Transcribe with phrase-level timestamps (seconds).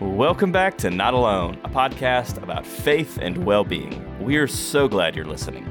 [0.00, 4.02] Welcome back to Not Alone, a podcast about faith and well being.
[4.18, 5.68] We are so glad you're listening.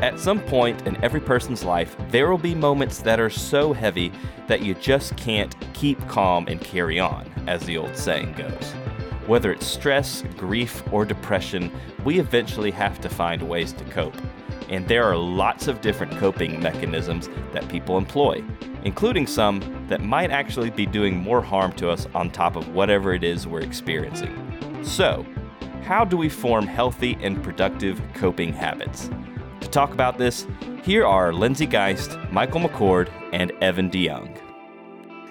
[0.00, 4.10] At some point in every person's life, there will be moments that are so heavy
[4.48, 8.72] that you just can't keep calm and carry on, as the old saying goes.
[9.28, 11.70] Whether it's stress, grief, or depression,
[12.04, 14.16] we eventually have to find ways to cope.
[14.68, 18.42] And there are lots of different coping mechanisms that people employ,
[18.82, 23.12] including some that might actually be doing more harm to us on top of whatever
[23.12, 24.32] it is we're experiencing.
[24.82, 25.26] So,
[25.82, 29.10] how do we form healthy and productive coping habits?
[29.60, 30.46] To talk about this,
[30.84, 34.39] here are Lindsay Geist, Michael McCord, and Evan DeYoung.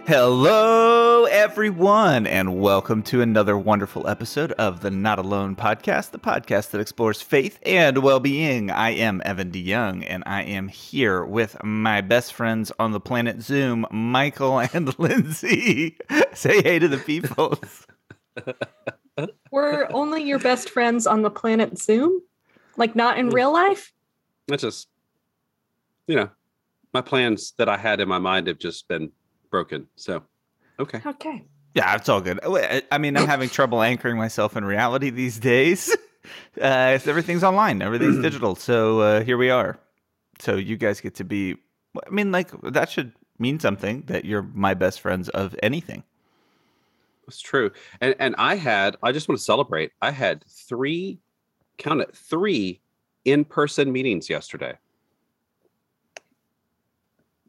[0.09, 6.71] Hello, everyone, and welcome to another wonderful episode of the Not Alone podcast, the podcast
[6.71, 8.71] that explores faith and well being.
[8.71, 13.43] I am Evan DeYoung, and I am here with my best friends on the planet
[13.43, 15.95] Zoom, Michael and Lindsay.
[16.33, 17.59] Say hey to the people.
[19.51, 22.19] We're only your best friends on the planet Zoom?
[22.77, 23.93] Like, not in real life?
[24.47, 24.87] That's just,
[26.07, 26.31] you know,
[26.95, 29.11] my plans that I had in my mind have just been
[29.49, 29.87] broken.
[29.95, 30.23] So,
[30.79, 31.01] okay.
[31.05, 31.43] Okay.
[31.75, 32.39] Yeah, it's all good.
[32.91, 35.95] I mean, I'm having trouble anchoring myself in reality these days.
[36.61, 38.53] Uh, everything's online, everything's digital.
[38.53, 39.79] So uh, here we are.
[40.39, 41.55] So you guys get to be.
[42.05, 46.03] I mean, like that should mean something that you're my best friends of anything.
[47.27, 47.71] It's true.
[48.01, 48.97] And and I had.
[49.01, 49.91] I just want to celebrate.
[50.01, 51.19] I had three,
[51.77, 52.81] count it, three
[53.25, 54.77] in-person meetings yesterday.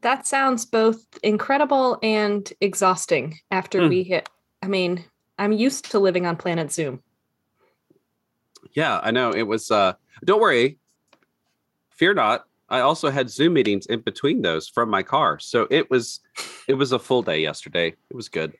[0.01, 3.89] That sounds both incredible and exhausting after Hmm.
[3.89, 4.29] we hit.
[4.63, 5.05] I mean,
[5.37, 7.01] I'm used to living on planet Zoom.
[8.73, 9.31] Yeah, I know.
[9.31, 9.93] It was uh
[10.23, 10.77] don't worry.
[11.89, 12.45] Fear not.
[12.69, 15.39] I also had Zoom meetings in between those from my car.
[15.39, 16.19] So it was
[16.67, 17.87] it was a full day yesterday.
[18.09, 18.53] It was good.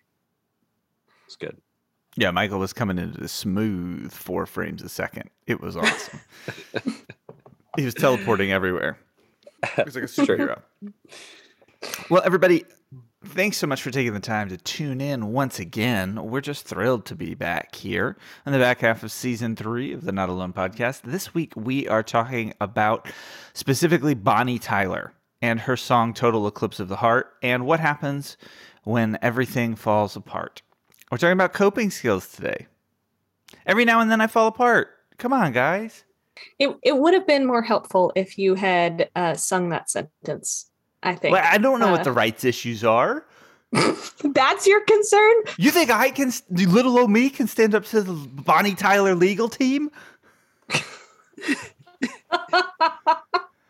[1.25, 1.57] It's good.
[2.17, 5.29] Yeah, Michael was coming into the smooth four frames a second.
[5.47, 6.19] It was awesome.
[7.77, 8.97] he was teleporting everywhere.
[9.77, 10.59] It was like a superhero.
[12.09, 12.65] Well, everybody,
[13.23, 16.21] thanks so much for taking the time to tune in once again.
[16.23, 20.03] We're just thrilled to be back here in the back half of season three of
[20.03, 21.01] the Not Alone podcast.
[21.03, 23.07] This week, we are talking about
[23.53, 28.37] specifically Bonnie Tyler and her song Total Eclipse of the Heart and what happens
[28.83, 30.61] when everything falls apart.
[31.11, 32.67] We're talking about coping skills today.
[33.65, 34.89] Every now and then I fall apart.
[35.17, 36.03] Come on, guys.
[36.57, 40.70] It, it would have been more helpful if you had uh, sung that sentence,
[41.03, 41.33] I think.
[41.33, 43.25] Well, I don't know Uh, what the rights issues are.
[44.23, 45.33] That's your concern?
[45.57, 49.47] You think I can, little old me, can stand up to the Bonnie Tyler legal
[49.47, 49.89] team?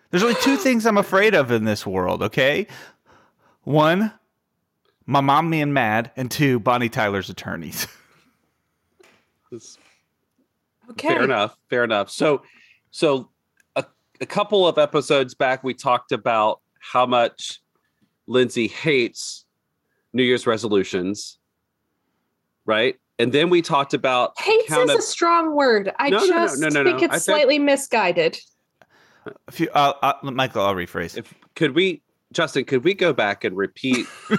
[0.09, 2.67] There's only two things I'm afraid of in this world, okay?
[3.63, 4.11] One,
[5.05, 7.87] my mom being mad, and two, Bonnie Tyler's attorneys.
[10.91, 11.07] Okay.
[11.09, 11.57] Fair enough.
[11.69, 12.09] Fair enough.
[12.09, 12.43] So,
[12.91, 13.29] so
[13.75, 13.85] a,
[14.21, 17.61] a couple of episodes back, we talked about how much
[18.27, 19.45] Lindsay hates
[20.13, 21.37] New Year's resolutions,
[22.65, 22.95] right?
[23.19, 25.93] And then we talked about Hates count is of- a strong word.
[25.99, 28.37] I No, no, no, just no, no, think it's I think- slightly misguided.
[29.47, 31.15] If you, uh, uh, Michael, I'll rephrase.
[31.15, 32.01] if could we,
[32.33, 34.07] Justin, could we go back and repeat?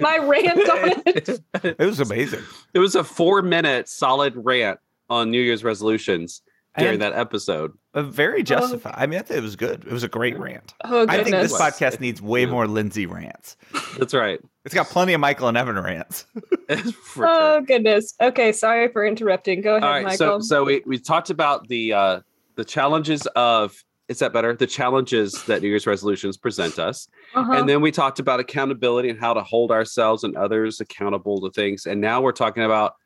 [0.00, 1.40] My rant on it.
[1.62, 2.42] It was amazing.
[2.74, 4.78] It was a four minute solid rant
[5.08, 6.42] on New Year's resolutions
[6.76, 7.72] during And- that episode.
[7.94, 8.94] Very justified.
[8.96, 9.84] I mean, I think it was good.
[9.86, 10.74] It was a great rant.
[10.84, 13.56] Oh, I think this podcast needs way more Lindsay rants.
[13.98, 14.40] That's right.
[14.64, 16.26] It's got plenty of Michael and Evan rants.
[17.04, 18.14] For Oh goodness.
[18.20, 19.60] Okay, sorry for interrupting.
[19.60, 20.40] Go ahead, All right, Michael.
[20.40, 22.20] so so we, we talked about the uh
[22.56, 23.76] the challenges of
[24.08, 24.54] is that better?
[24.54, 27.08] The challenges that New Year's resolutions present us.
[27.34, 27.52] Uh-huh.
[27.52, 31.50] And then we talked about accountability and how to hold ourselves and others accountable to
[31.50, 31.86] things.
[31.86, 32.96] And now we're talking about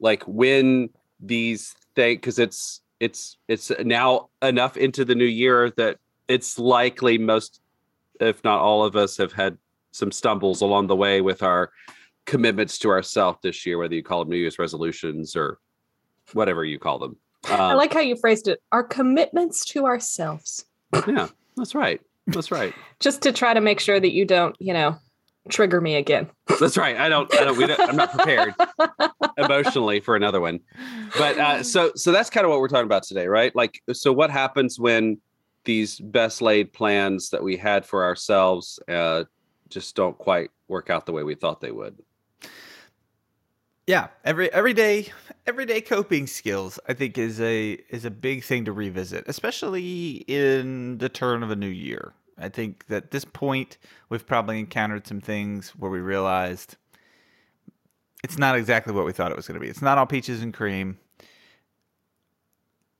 [0.00, 5.98] like when these things because it's it's it's now enough into the new year that
[6.28, 7.60] it's likely most
[8.20, 9.58] if not all of us have had
[9.92, 11.70] some stumbles along the way with our
[12.26, 15.58] commitments to ourselves this year, whether you call them New Year's resolutions or
[16.32, 17.16] whatever you call them.
[17.48, 18.60] I Um, like how you phrased it.
[18.72, 20.64] Our commitments to ourselves.
[21.06, 22.00] yeah, that's right.
[22.26, 22.74] That's right.
[23.00, 24.98] Just to try to make sure that you don't, you know,
[25.48, 26.30] trigger me again.
[26.60, 26.96] That's right.
[26.96, 27.32] I don't.
[27.34, 27.56] I don't.
[27.56, 28.54] We don't I'm not prepared
[29.38, 30.60] emotionally for another one.
[31.18, 33.54] But uh, so so that's kind of what we're talking about today, right?
[33.54, 35.18] Like, so what happens when
[35.64, 39.24] these best laid plans that we had for ourselves uh,
[39.68, 41.98] just don't quite work out the way we thought they would?
[43.86, 45.12] Yeah, every everyday
[45.46, 50.98] everyday coping skills I think is a is a big thing to revisit, especially in
[50.98, 52.12] the turn of a new year.
[52.38, 53.78] I think that this point
[54.08, 56.76] we've probably encountered some things where we realized
[58.24, 59.68] It's not exactly what we thought it was going to be.
[59.68, 60.98] It's not all peaches and cream.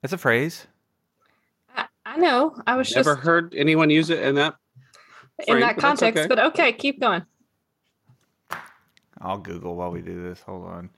[0.02, 0.66] That's a phrase.
[1.76, 2.54] I, I know.
[2.66, 4.54] I was Never just heard anyone use it in that.
[5.40, 6.28] in frame, that but context, okay.
[6.28, 7.24] but okay, keep going.
[9.20, 10.40] I'll Google while we do this.
[10.42, 10.90] Hold on.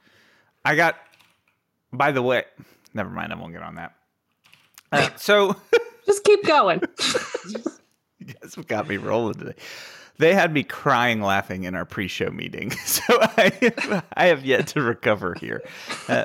[0.64, 0.96] I got.
[1.92, 2.44] By the way,
[2.92, 3.32] never mind.
[3.32, 3.94] I won't get on that.
[4.92, 5.56] Uh, so.
[6.04, 6.82] Just keep going.
[8.40, 9.54] That's what got me rolling today.
[10.18, 14.82] They had me crying laughing in our pre-show meeting, so I, I have yet to
[14.82, 15.62] recover here.
[16.08, 16.24] Uh,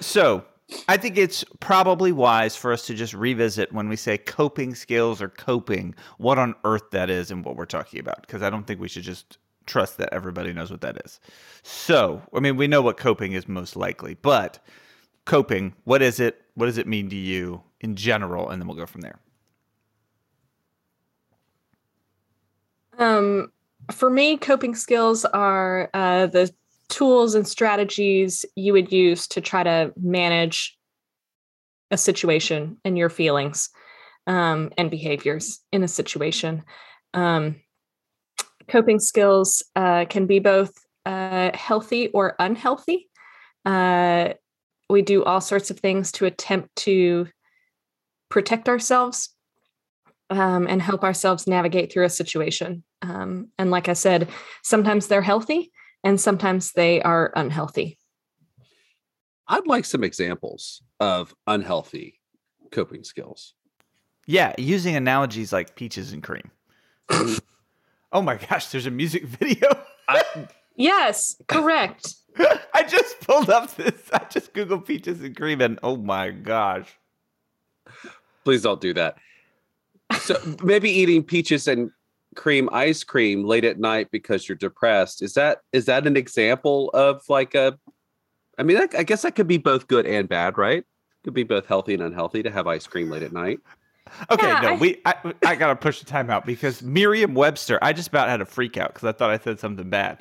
[0.00, 0.44] so
[0.88, 5.22] I think it's probably wise for us to just revisit when we say coping skills
[5.22, 8.66] or coping, what on earth that is and what we're talking about, because I don't
[8.66, 11.20] think we should just trust that everybody knows what that is.
[11.62, 14.58] So, I mean, we know what coping is most likely, but
[15.24, 16.42] coping, what is it?
[16.54, 18.50] What does it mean to you in general?
[18.50, 19.18] And then we'll go from there.
[23.02, 23.50] Um,
[23.90, 26.52] for me, coping skills are uh, the
[26.88, 30.78] tools and strategies you would use to try to manage
[31.90, 33.70] a situation and your feelings
[34.26, 36.62] um, and behaviors in a situation.
[37.12, 37.56] Um,
[38.68, 40.72] coping skills uh, can be both
[41.04, 43.08] uh, healthy or unhealthy.
[43.64, 44.34] Uh,
[44.88, 47.26] we do all sorts of things to attempt to
[48.28, 49.30] protect ourselves
[50.32, 52.82] um, and help ourselves navigate through a situation.
[53.02, 54.28] Um, and like I said,
[54.62, 55.72] sometimes they're healthy
[56.04, 57.98] and sometimes they are unhealthy.
[59.48, 62.20] I'd like some examples of unhealthy
[62.70, 63.54] coping skills.
[64.26, 66.50] Yeah, using analogies like peaches and cream.
[68.12, 69.68] oh my gosh, there's a music video.
[70.08, 70.22] I,
[70.76, 72.14] Yes, correct.
[72.74, 74.08] I just pulled up this.
[74.12, 76.88] I just googled peaches and cream, and oh my gosh.
[78.44, 79.16] please don't do that.
[80.20, 81.90] So maybe eating peaches and
[82.34, 86.90] cream ice cream late at night because you're depressed is that is that an example
[86.94, 87.78] of like a
[88.58, 90.84] I mean that, I guess that could be both good and bad, right?
[91.24, 93.60] Could be both healthy and unhealthy to have ice cream late at night.
[94.30, 95.00] Okay, Yeah, no, I- we.
[95.04, 95.14] I,
[95.46, 97.78] I gotta push the time out because Merriam-Webster.
[97.82, 100.18] I just about had a freak out because I thought I said something bad.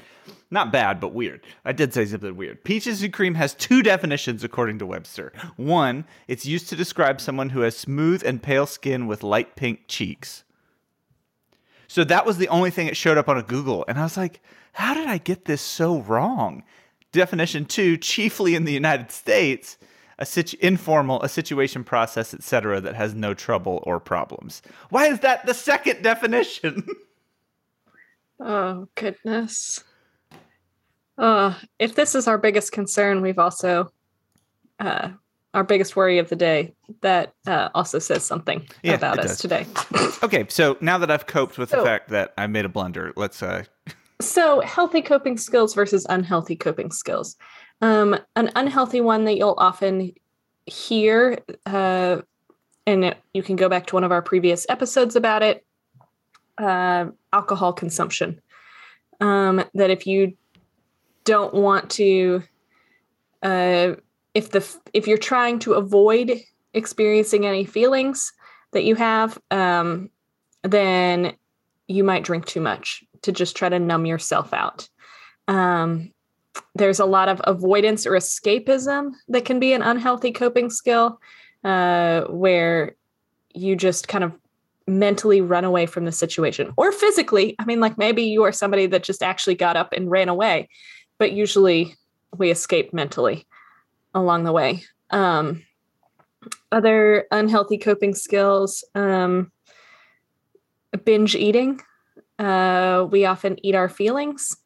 [0.50, 1.42] Not bad, but weird.
[1.64, 2.64] I did say something weird.
[2.64, 5.32] Peaches and cream has two definitions according to Webster.
[5.56, 9.82] One, it's used to describe someone who has smooth and pale skin with light pink
[9.88, 10.44] cheeks.
[11.88, 14.18] So that was the only thing that showed up on a Google, and I was
[14.18, 14.42] like,
[14.74, 16.64] "How did I get this so wrong?"
[17.12, 19.78] Definition two, chiefly in the United States,
[20.22, 24.62] a situ- informal, a situation process, etc., that has no trouble or problems.
[24.90, 26.88] Why is that the second definition?
[28.44, 29.84] Oh, goodness.
[31.16, 33.92] Uh, if this is our biggest concern, we've also,
[34.80, 35.10] uh,
[35.54, 39.38] our biggest worry of the day, that uh, also says something Yeah, about us does.
[39.38, 39.68] today.
[40.24, 43.44] okay, so now that I've coped with the fact that I made a blunder, let's
[43.44, 43.66] uh
[44.22, 47.36] So, healthy coping skills versus unhealthy coping skills.
[47.82, 50.14] Um, an unhealthy one that you'll often
[50.66, 52.22] hear, uh,
[52.86, 55.66] and it- you can go back to one of our previous episodes about it
[56.58, 58.40] uh, alcohol consumption.
[59.20, 60.38] Um, that if you
[61.24, 62.44] don't want to,
[63.42, 63.96] uh,
[64.34, 66.40] if the if you're trying to avoid
[66.74, 68.34] experiencing any feelings
[68.74, 70.10] that you have, um,
[70.64, 71.34] then
[71.88, 74.88] you might drink too much to just try to numb yourself out.
[75.48, 76.12] Um,
[76.76, 81.20] there's a lot of avoidance or escapism that can be an unhealthy coping skill,
[81.64, 82.96] uh, where
[83.54, 84.34] you just kind of
[84.88, 87.56] mentally run away from the situation or physically.
[87.60, 90.70] I mean, like maybe you are somebody that just actually got up and ran away,
[91.18, 91.96] but usually
[92.36, 93.46] we escape mentally
[94.14, 94.84] along the way.
[95.10, 95.64] Um,
[96.72, 99.52] other unhealthy coping skills, um,
[101.06, 101.82] binge eating.
[102.42, 104.58] Uh, we often eat our feelings.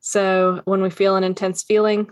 [0.00, 2.10] So when we feel an intense feeling,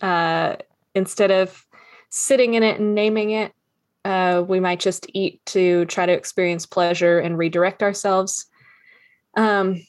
[0.00, 0.56] uh,
[0.94, 1.66] instead of
[2.08, 3.52] sitting in it and naming it,
[4.06, 8.46] uh, we might just eat to try to experience pleasure and redirect ourselves.
[9.36, 9.82] Um,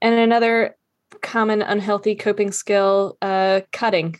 [0.00, 0.76] and another
[1.20, 4.16] common unhealthy coping skill, uh, cutting,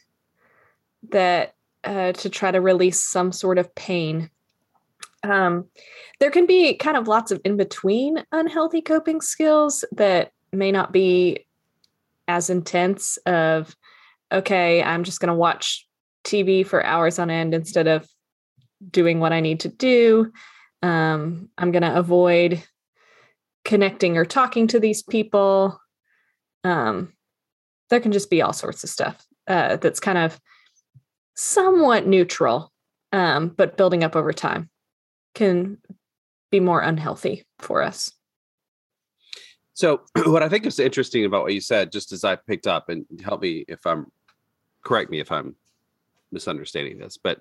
[1.11, 1.55] that
[1.85, 4.31] uh, to try to release some sort of pain.
[5.25, 5.67] Um,
[6.21, 10.93] there can be kind of lots of in between unhealthy coping skills that may not
[10.93, 11.47] be
[12.29, 13.75] as intense of
[14.33, 15.87] okay i'm just going to watch
[16.25, 18.09] tv for hours on end instead of
[18.91, 20.31] doing what i need to do.
[20.83, 22.63] Um, i'm going to avoid
[23.65, 25.81] connecting or talking to these people.
[26.65, 27.15] Um,
[27.89, 30.39] there can just be all sorts of stuff uh, that's kind of
[31.35, 32.73] somewhat neutral
[33.13, 34.69] um, but building up over time
[35.35, 35.79] can
[36.51, 38.13] be more unhealthy for us
[39.75, 42.89] So what I think is interesting about what you said, just as I picked up,
[42.89, 44.07] and help me if I'm
[44.85, 45.57] correct me if I'm
[46.31, 47.41] misunderstanding this, but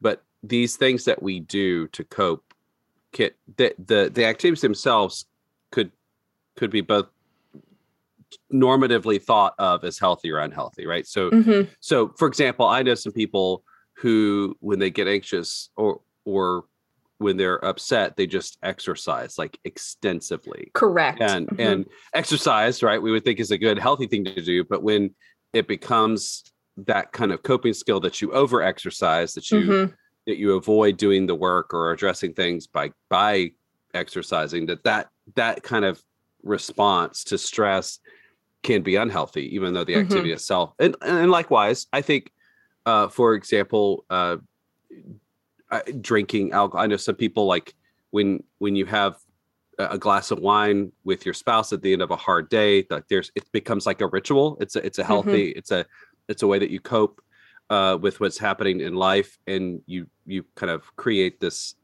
[0.00, 2.44] but these things that we do to cope,
[3.12, 5.26] kit the the the activities themselves
[5.70, 5.90] could
[6.56, 7.06] could be both
[8.52, 11.06] normatively thought of as healthy or unhealthy, right?
[11.06, 11.68] So Mhm.
[11.80, 13.64] so for example, I know some people
[13.96, 16.64] who when they get anxious or or
[17.22, 21.20] when they're upset, they just exercise like extensively Correct.
[21.20, 21.58] and Mhm.
[21.58, 25.14] and exercise right we would think is a good healthy thing to do but when
[25.52, 26.44] it becomes
[26.76, 29.94] that kind of coping skill that you over exercise that you Mhm.
[30.26, 33.52] that you avoid doing the work or addressing things by by
[33.94, 36.02] exercising that that that kind of
[36.42, 38.00] response to stress
[38.62, 40.02] can be unhealthy even though the Mhm.
[40.02, 42.30] activity itself and and likewise i think
[42.86, 44.36] uh for example uh,
[46.00, 46.84] drinking alcohol.
[46.84, 47.74] I know some people like
[48.10, 49.16] when when you have
[49.78, 53.08] a glass of wine with your spouse at the end of a hard day like
[53.08, 54.58] there's it becomes like a ritual.
[54.60, 55.86] It's a it's a healthy it's a
[56.28, 57.22] it's a way that you cope
[57.70, 61.74] uh with what's happening in life and you you kind of create this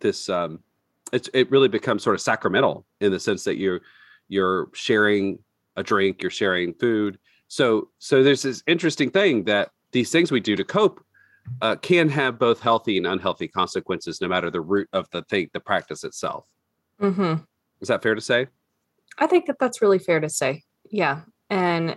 [0.00, 0.60] this um
[1.12, 3.80] it's it really becomes sort of sacramental in the sense that you're
[4.28, 5.38] you're sharing
[5.76, 7.18] a drink you're sharing food.
[7.48, 11.04] So so there's this interesting thing that these things we do to cope
[11.62, 15.48] uh, can have both healthy and unhealthy consequences no matter the root of the thing
[15.52, 16.46] the practice itself
[17.00, 17.44] Mhm.
[17.80, 18.48] is that fair to say
[19.18, 20.62] I think that that's really fair to say.
[20.90, 21.22] Yeah.
[21.48, 21.96] And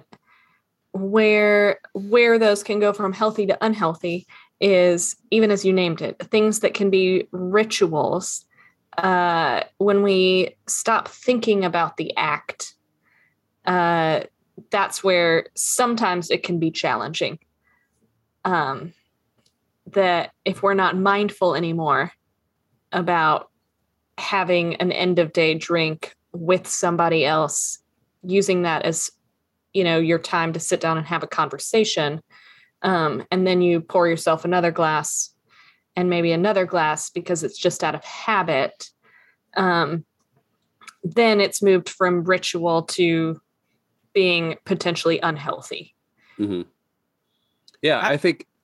[0.93, 4.25] where where those can go from healthy to unhealthy
[4.59, 8.45] is even as you named it, things that can be rituals.
[8.97, 12.73] Uh, when we stop thinking about the act,
[13.65, 14.21] uh,
[14.71, 17.39] that's where sometimes it can be challenging.
[18.43, 18.93] Um,
[19.93, 22.11] that if we're not mindful anymore
[22.91, 23.49] about
[24.17, 27.79] having an end of day drink with somebody else
[28.23, 29.11] using that as
[29.73, 32.21] you know your time to sit down and have a conversation
[32.81, 35.33] um, and then you pour yourself another glass
[35.95, 38.89] and maybe another glass because it's just out of habit
[39.55, 40.05] um,
[41.03, 43.39] then it's moved from ritual to
[44.13, 45.95] being potentially unhealthy.
[46.35, 46.63] Hmm
[47.81, 48.58] yeah i think oh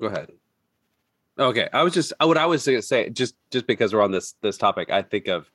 [0.00, 0.32] go ahead.
[1.38, 4.34] Okay i was just what i was gonna say just just because we're on this
[4.42, 5.50] this topic i think of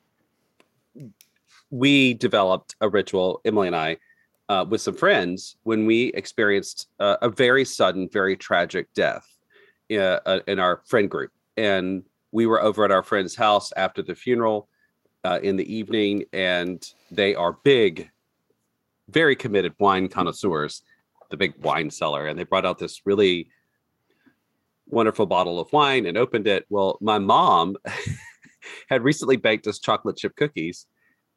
[1.70, 3.98] we developed a ritual emily and i
[4.50, 9.28] uh, with some friends when we experienced uh, a very sudden very tragic death
[9.90, 11.32] in, uh, in our friend group.
[11.58, 14.68] And we were over at our friend's house after the funeral
[15.24, 18.10] uh, in the evening and they are big
[19.10, 20.84] very committed wine connoisseurs
[21.30, 23.50] the big wine cellar and they brought out this really
[24.88, 26.66] wonderful bottle of wine and opened it.
[26.70, 27.76] Well, my mom
[28.90, 30.86] had recently baked us chocolate chip cookies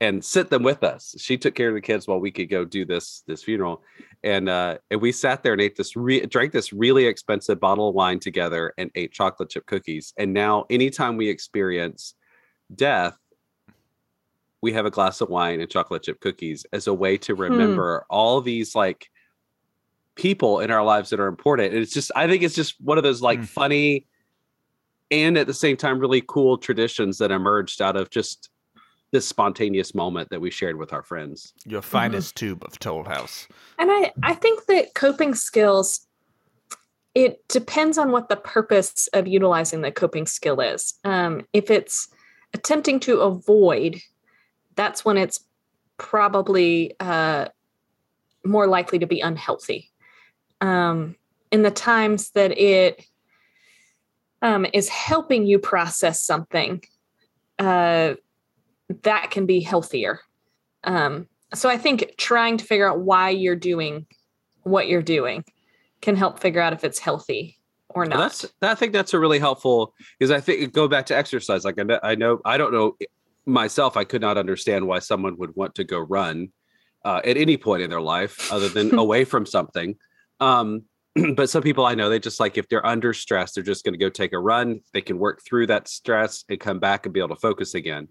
[0.00, 1.14] and sent them with us.
[1.18, 3.82] She took care of the kids while we could go do this this funeral.
[4.22, 7.88] And uh and we sat there and ate this re- drank this really expensive bottle
[7.88, 10.12] of wine together and ate chocolate chip cookies.
[10.16, 12.14] And now anytime we experience
[12.74, 13.16] death
[14.60, 18.04] we have a glass of wine and chocolate chip cookies as a way to remember
[18.10, 19.08] all these like
[20.18, 21.72] people in our lives that are important.
[21.72, 23.46] And it's just, I think it's just one of those like Mm.
[23.48, 24.06] funny
[25.10, 28.50] and at the same time really cool traditions that emerged out of just
[29.10, 31.54] this spontaneous moment that we shared with our friends.
[31.64, 33.48] Your finest tube of Toll House.
[33.78, 36.06] And I, I think that coping skills,
[37.14, 40.94] it depends on what the purpose of utilizing the coping skill is.
[41.04, 42.08] Um, if it's
[42.52, 43.96] attempting to avoid,
[44.74, 45.40] that's when it's
[45.96, 47.48] probably uh,
[48.44, 49.90] more likely to be unhealthy.
[50.60, 51.16] Um,
[51.50, 53.04] in the times that it
[54.42, 56.82] um, is helping you process something,
[57.58, 58.14] uh,
[59.02, 60.20] that can be healthier.
[60.84, 64.06] Um, so I think trying to figure out why you're doing
[64.62, 65.44] what you're doing
[66.00, 68.18] can help figure out if it's healthy or Well, not.
[68.18, 71.64] that's I think that's a really helpful because I think go back to exercise.
[71.64, 72.96] Like I know, I know I don't know
[73.46, 73.96] myself.
[73.96, 76.50] I could not understand why someone would want to go run
[77.04, 79.96] uh, at any point in their life other than away from something.
[80.40, 80.84] Um,
[81.34, 83.94] but some people I know they just like if they're under stress, they're just going
[83.94, 84.80] to go take a run.
[84.92, 88.08] They can work through that stress and come back and be able to focus again.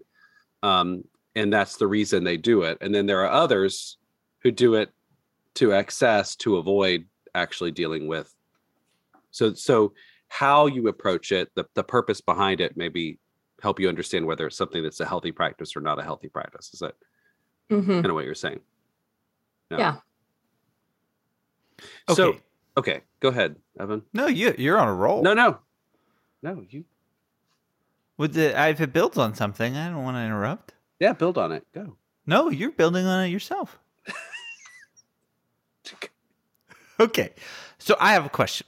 [0.62, 1.04] Um,
[1.34, 2.78] and that's the reason they do it.
[2.80, 3.98] And then there are others
[4.42, 4.90] who do it
[5.54, 7.04] to excess to avoid
[7.34, 8.32] actually dealing with
[9.30, 9.92] so so
[10.28, 13.18] how you approach it the, the purpose behind it maybe
[13.62, 16.70] help you understand whether it's something that's a healthy practice or not a healthy practice
[16.72, 16.94] is that
[17.70, 17.90] mm-hmm.
[17.90, 18.60] kind of what you're saying
[19.70, 19.78] No.
[19.78, 19.96] Yeah.
[22.08, 22.14] Okay.
[22.14, 22.36] so
[22.76, 25.22] okay go ahead evan no, you you're on a roll.
[25.22, 25.58] no no
[26.42, 26.84] no you
[28.16, 30.74] With the uh, if it builds on something, I don't want to interrupt.
[31.00, 33.78] yeah build on it go No, you're building on it yourself.
[37.00, 37.30] okay.
[37.78, 38.66] So I have a question.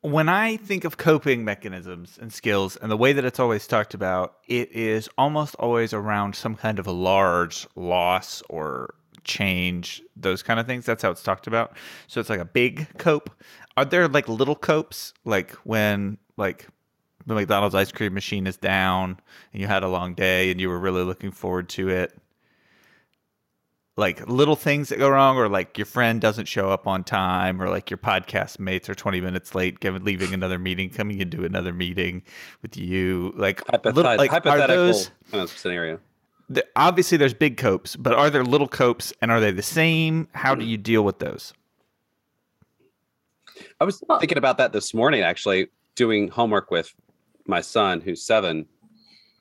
[0.00, 3.94] When I think of coping mechanisms and skills and the way that it's always talked
[3.94, 10.42] about, it is almost always around some kind of a large loss or change, those
[10.42, 10.84] kind of things.
[10.86, 11.76] That's how it's talked about.
[12.06, 13.30] So it's like a big cope.
[13.76, 16.66] Are there like little copes, like when like
[17.26, 19.20] the McDonald's ice cream machine is down
[19.52, 22.16] and you had a long day and you were really looking forward to it?
[23.94, 27.60] Like little things that go wrong, or like your friend doesn't show up on time,
[27.60, 31.44] or like your podcast mates are 20 minutes late, giving, leaving another meeting, coming into
[31.44, 32.22] another meeting
[32.62, 33.34] with you.
[33.36, 36.00] Like, little, like hypothetical those, kind of scenario.
[36.54, 40.28] The, obviously there's big copes, but are there little copes and are they the same?
[40.32, 41.52] How do you deal with those?
[43.80, 46.94] I was thinking about that this morning, actually, doing homework with
[47.46, 48.66] my son, who's seven,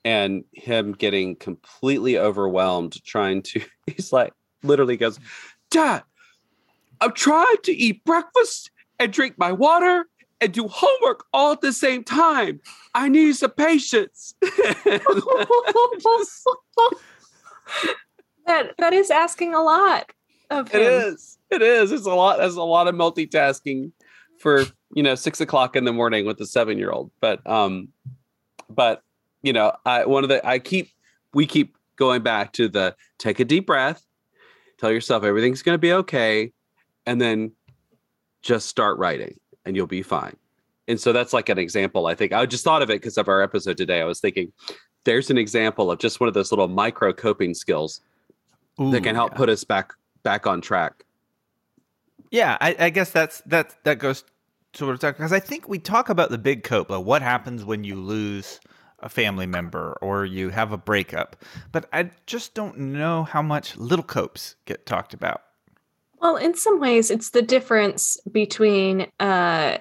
[0.04, 3.62] and him getting completely overwhelmed trying to.
[3.88, 5.20] He's like, literally goes,
[5.70, 6.04] Dad,
[7.00, 10.06] I'm trying to eat breakfast and drink my water
[10.42, 12.60] and do homework all at the same time.
[12.94, 14.34] I need some patience.
[14.42, 15.04] that
[18.78, 20.12] that is asking a lot
[20.50, 20.82] of him.
[20.82, 21.38] It is.
[21.50, 21.92] It is.
[21.92, 22.40] It's a lot.
[22.40, 23.92] There's a lot of multitasking
[24.40, 27.12] for you know six o'clock in the morning with a seven year old.
[27.22, 27.90] But um,
[28.70, 29.04] but
[29.44, 30.90] you know, I one of the I keep
[31.34, 34.06] we keep going back to the take a deep breath,
[34.80, 36.52] tell yourself everything's going to be okay,
[37.06, 37.52] and then
[38.42, 40.36] just start writing, and you'll be fine.
[40.88, 42.08] And so that's like an example.
[42.08, 44.02] I think I just thought of it because of our episode today.
[44.02, 44.52] I was thinking,
[45.04, 48.02] there's an example of just one of those little micro coping skills
[48.78, 49.38] that can help yeah.
[49.38, 51.06] put us back back on track.
[52.32, 54.24] Yeah, I, I guess that's that that goes
[54.74, 57.22] to what we're talking because I think we talk about the big cope, like what
[57.22, 58.60] happens when you lose
[59.00, 61.36] a family member or you have a breakup,
[61.72, 65.42] but I just don't know how much little copes get talked about.
[66.22, 69.80] Well, in some ways, it's the difference between uh,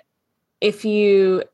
[0.61, 1.45] if you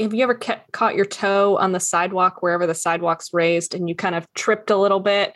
[0.00, 3.88] have you ever ca- caught your toe on the sidewalk wherever the sidewalk's raised and
[3.88, 5.34] you kind of tripped a little bit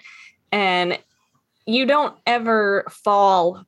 [0.52, 0.98] and
[1.66, 3.64] you don't ever fall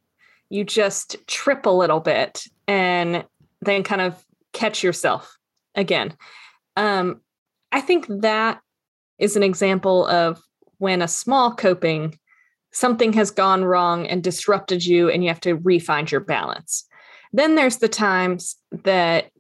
[0.51, 3.25] you just trip a little bit and
[3.61, 5.37] then kind of catch yourself
[5.75, 6.17] again.
[6.77, 7.21] Um,
[7.73, 8.61] i think that
[9.19, 10.41] is an example of
[10.79, 12.19] when a small coping
[12.75, 16.87] something has gone wrong and disrupted you and you have to refind your balance.
[17.33, 19.31] Then there's the times that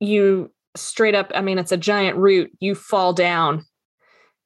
[0.00, 3.64] you straight up i mean it's a giant root you fall down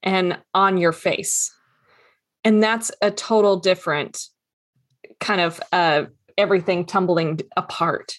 [0.03, 1.55] and on your face.
[2.43, 4.19] And that's a total different
[5.21, 8.19] kind of uh, everything tumbling apart.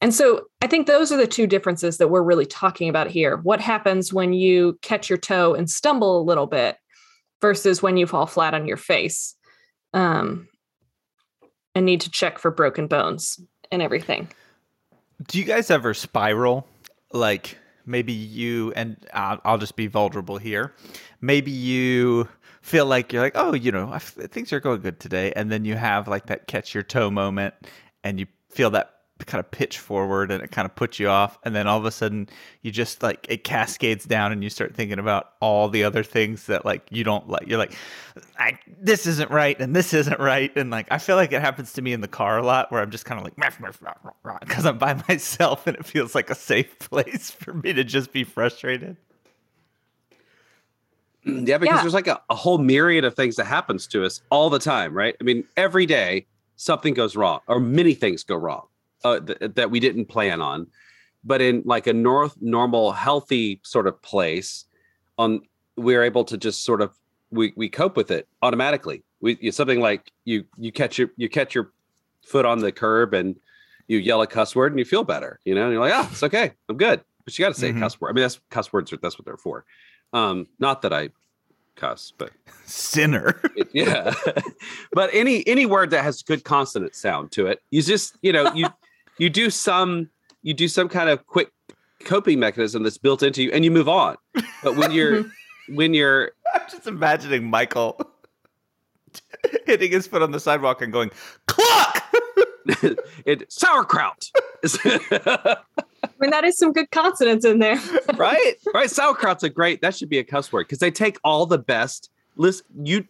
[0.00, 3.36] And so i think those are the two differences that we're really talking about here.
[3.38, 6.76] What happens when you catch your toe and stumble a little bit
[7.40, 9.34] versus when you fall flat on your face
[9.94, 10.48] um,
[11.74, 14.28] and need to check for broken bones and everything
[15.26, 16.66] Do you guys ever spiral?
[17.12, 17.56] Like
[17.88, 20.74] maybe you and I'll, just be vulnerable here.
[21.20, 22.28] Maybe you
[22.60, 25.74] feel like you're like, oh, you know, things are going good today, and then you
[25.74, 27.54] have like that catch your toe moment,
[28.04, 31.38] and you feel that kind of pitch forward, and it kind of puts you off,
[31.44, 32.28] and then all of a sudden
[32.62, 36.46] you just like it cascades down, and you start thinking about all the other things
[36.46, 37.46] that like you don't like.
[37.46, 37.74] You're like,
[38.38, 41.72] I, this isn't right, and this isn't right, and like I feel like it happens
[41.74, 43.34] to me in the car a lot, where I'm just kind of like
[44.40, 48.12] because I'm by myself, and it feels like a safe place for me to just
[48.12, 48.96] be frustrated.
[51.26, 51.82] Mm, yeah, because Yeah.
[51.82, 54.94] there's like a, a whole myriad of things that happens to us all the time,
[54.94, 55.16] right?
[55.20, 56.26] I mean, every day
[56.56, 58.66] something goes wrong, or many things go wrong
[59.04, 60.66] uh, th- that we didn't plan on.
[61.24, 64.64] But in like a north normal, healthy sort of place,
[65.18, 65.42] on
[65.76, 66.92] we're able to just sort of
[67.30, 69.02] we we cope with it automatically.
[69.20, 71.72] We it's something like you you catch your you catch your
[72.24, 73.36] foot on the curb and
[73.88, 76.08] you yell a cuss word and you feel better, you know, and you're like, ah,
[76.12, 77.00] it's okay, I'm good.
[77.24, 77.78] But you got to say Mhm.
[77.78, 78.10] a cuss word.
[78.10, 79.64] I mean, that's cuss words are that's what they're for.
[80.12, 81.10] Um, not that I
[81.74, 82.30] cuss, but
[82.64, 83.40] Sinner.
[83.56, 84.14] it- yeah.
[84.92, 88.52] but any any word that has good consonant sound to it, you just you know
[88.54, 88.68] you
[89.18, 90.10] you do some
[90.42, 91.50] you do some kind of quick
[92.04, 94.16] coping mechanism that's built into you, and you move on.
[94.62, 95.24] But when you're
[95.68, 98.00] when you're I'm just imagining Michael
[99.66, 101.10] hitting his foot on the sidewalk and going,
[101.46, 102.04] cluck!
[103.24, 104.30] it sauerkraut,
[104.64, 105.56] I
[106.20, 107.80] mean, that is some good consonants in there.
[108.16, 108.54] right?
[108.74, 108.90] Right.
[108.90, 109.80] Sauerkraut's a great.
[109.80, 112.10] That should be a cuss word because they take all the best.
[112.36, 113.06] Listen, you,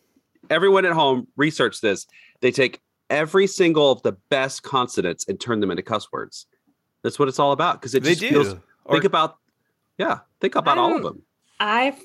[0.49, 2.07] everyone at home, research this.
[2.41, 6.47] They take every single of the best consonants and turn them into cuss words.
[7.03, 7.81] That's what it's all about.
[7.81, 8.29] Because it they just do.
[8.31, 8.55] feels.
[8.85, 9.37] Or- think about,
[9.99, 10.21] yeah.
[10.41, 11.23] Think about all of them.
[11.61, 11.97] I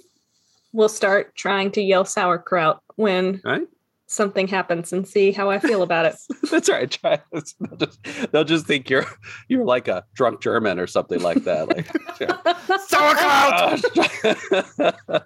[0.71, 3.67] will start trying to yell sauerkraut when Right?
[4.07, 6.15] something happens and see how I feel about it.
[6.51, 6.89] That's right.
[6.89, 7.53] Try this.
[7.59, 9.05] They'll just, they'll just think you're
[9.47, 11.67] you're like a drunk German or something like that.
[11.69, 11.87] Like
[12.87, 13.83] Sauerkraut!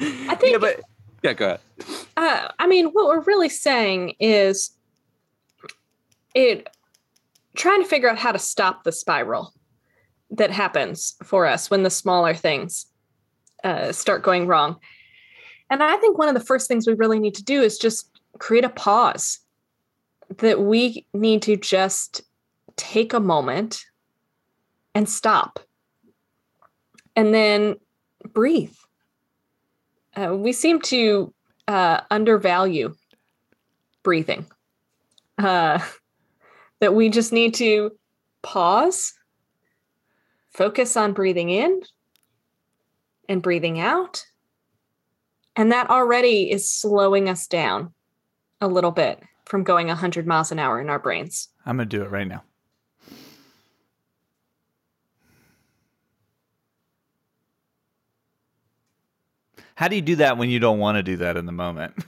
[0.00, 0.80] I think yeah, but
[1.22, 1.60] yeah, go ahead.
[2.16, 4.70] uh, I mean, what we're really saying is
[6.34, 6.68] it
[7.56, 9.52] trying to figure out how to stop the spiral
[10.30, 12.86] that happens for us when the smaller things
[13.64, 14.76] uh, start going wrong.
[15.70, 18.10] And I think one of the first things we really need to do is just
[18.38, 19.40] create a pause
[20.38, 22.22] that we need to just
[22.76, 23.84] take a moment
[24.94, 25.58] and stop
[27.16, 27.76] and then
[28.32, 28.74] breathe.
[30.14, 31.32] Uh, we seem to
[31.66, 32.94] uh, undervalue
[34.02, 34.46] breathing.
[35.36, 35.80] Uh,
[36.80, 37.92] that we just need to
[38.42, 39.14] pause,
[40.50, 41.82] focus on breathing in
[43.28, 44.24] and breathing out.
[45.56, 47.92] And that already is slowing us down
[48.60, 51.48] a little bit from going 100 miles an hour in our brains.
[51.66, 52.42] I'm gonna do it right now.
[59.74, 61.94] How do you do that when you don't want to do that in the moment?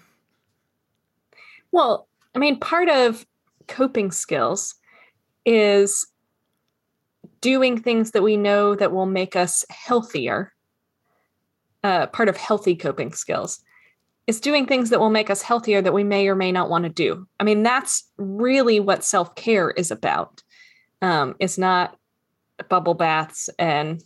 [1.72, 3.24] Well, I mean, part of
[3.70, 4.74] coping skills
[5.46, 6.06] is
[7.40, 10.52] doing things that we know that will make us healthier.
[11.83, 13.62] Uh, part of healthy coping skills
[14.26, 16.85] is doing things that will make us healthier that we may or may not want
[16.85, 17.26] to do.
[17.38, 20.42] I mean, that's really what self care is about.
[21.00, 21.96] Um, it's not
[22.68, 24.02] bubble baths and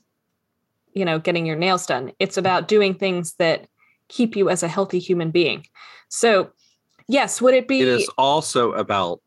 [0.93, 2.13] you know getting your nails done.
[2.21, 3.67] It's about doing things that
[4.09, 5.67] keep you as a healthy human being.
[6.09, 6.53] So,
[7.09, 7.81] yes, would it be?
[7.81, 9.21] It is also about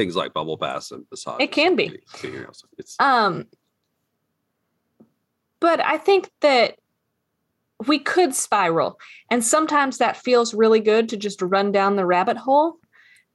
[0.00, 1.42] things like bubble baths and massage.
[1.42, 1.86] It can be.
[1.86, 2.22] It's
[2.98, 3.46] Um,
[5.60, 6.78] but I think that
[7.86, 8.98] we could spiral,
[9.30, 12.78] and sometimes that feels really good to just run down the rabbit hole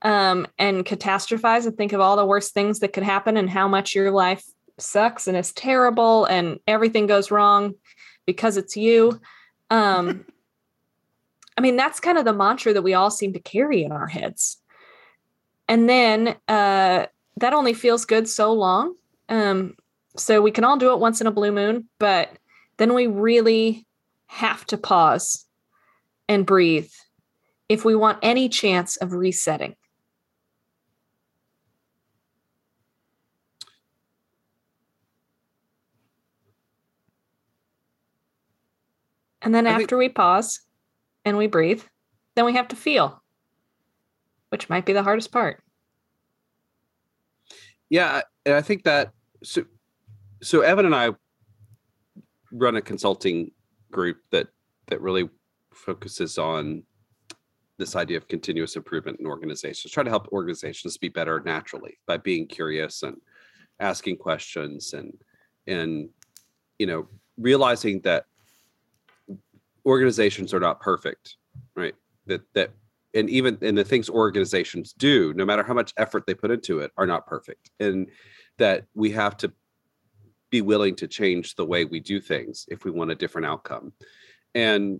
[0.02, 3.68] um, and catastrophize and think of all the worst things that could happen and how
[3.68, 4.44] much your life
[4.80, 7.76] sucks and is terrible and everything goes wrong
[8.26, 9.20] because it's you.
[9.70, 10.26] Um,
[11.58, 14.08] I mean, that's kind of the mantra that we all seem to carry in our
[14.08, 14.58] heads.
[15.68, 18.96] And then uh, that only feels good so long.
[19.30, 19.76] Um,
[20.16, 22.30] so we can all do it once in a blue moon, but
[22.78, 23.86] then we really
[24.28, 25.46] have to pause
[26.30, 26.90] and breathe
[27.68, 29.76] if we want any chance of resetting.
[39.42, 40.62] And then I think- after we pause
[41.24, 41.84] and we breathe,
[42.36, 43.22] then we have to feel,
[44.50, 45.62] which might be the hardest part.
[47.90, 49.12] yeah, and I think that
[49.44, 49.66] so
[50.42, 51.10] so Evan and I
[52.52, 53.52] run a consulting
[53.92, 54.48] group that
[54.88, 55.30] that really
[55.74, 56.84] focuses on
[57.78, 59.92] this idea of continuous improvement in organizations.
[59.92, 63.18] Try to help organizations be better naturally by being curious and
[63.80, 65.14] asking questions and
[65.68, 66.10] and
[66.80, 68.26] you know realizing that
[69.86, 71.38] organizations are not perfect,
[71.76, 71.96] right?
[72.26, 72.72] That that
[73.16, 76.80] and even and the things organizations do, no matter how much effort they put into
[76.80, 77.72] it, are not perfect.
[77.80, 78.08] And
[78.58, 79.52] that we have to
[80.50, 83.94] be willing to change the way we do things if we want a different outcome.
[84.54, 85.00] And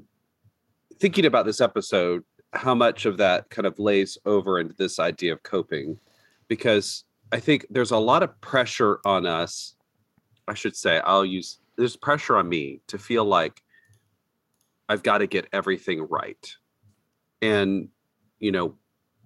[1.00, 2.24] thinking about this episode,
[2.54, 6.00] how much of that kind of lays over into this idea of coping,
[6.48, 9.76] because I think there's a lot of pressure on us.
[10.48, 13.62] I should say, I'll use there's pressure on me to feel like
[14.88, 16.56] I've got to get everything right.
[17.42, 17.90] And,
[18.46, 18.76] you know,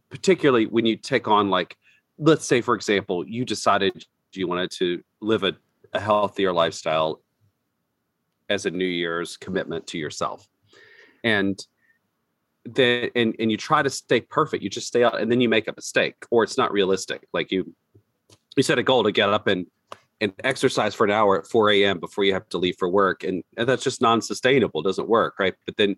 [0.10, 1.76] particularly when you take on, like,
[2.18, 5.54] let's say, for example, you decided you wanted to live a,
[5.94, 7.22] a healthier lifestyle
[8.50, 10.48] as a New Year's commitment to yourself.
[11.24, 11.62] And
[12.64, 15.50] then, and, and you try to stay perfect, you just stay out and then you
[15.50, 17.28] make a mistake or it's not realistic.
[17.34, 17.74] Like you,
[18.56, 19.68] you set a goal to get up and
[20.22, 22.00] and exercise for an hour at 4 a.m.
[22.00, 23.24] before you have to leave for work.
[23.24, 25.36] And, and that's just non-sustainable, doesn't work.
[25.40, 25.54] Right.
[25.66, 25.96] But then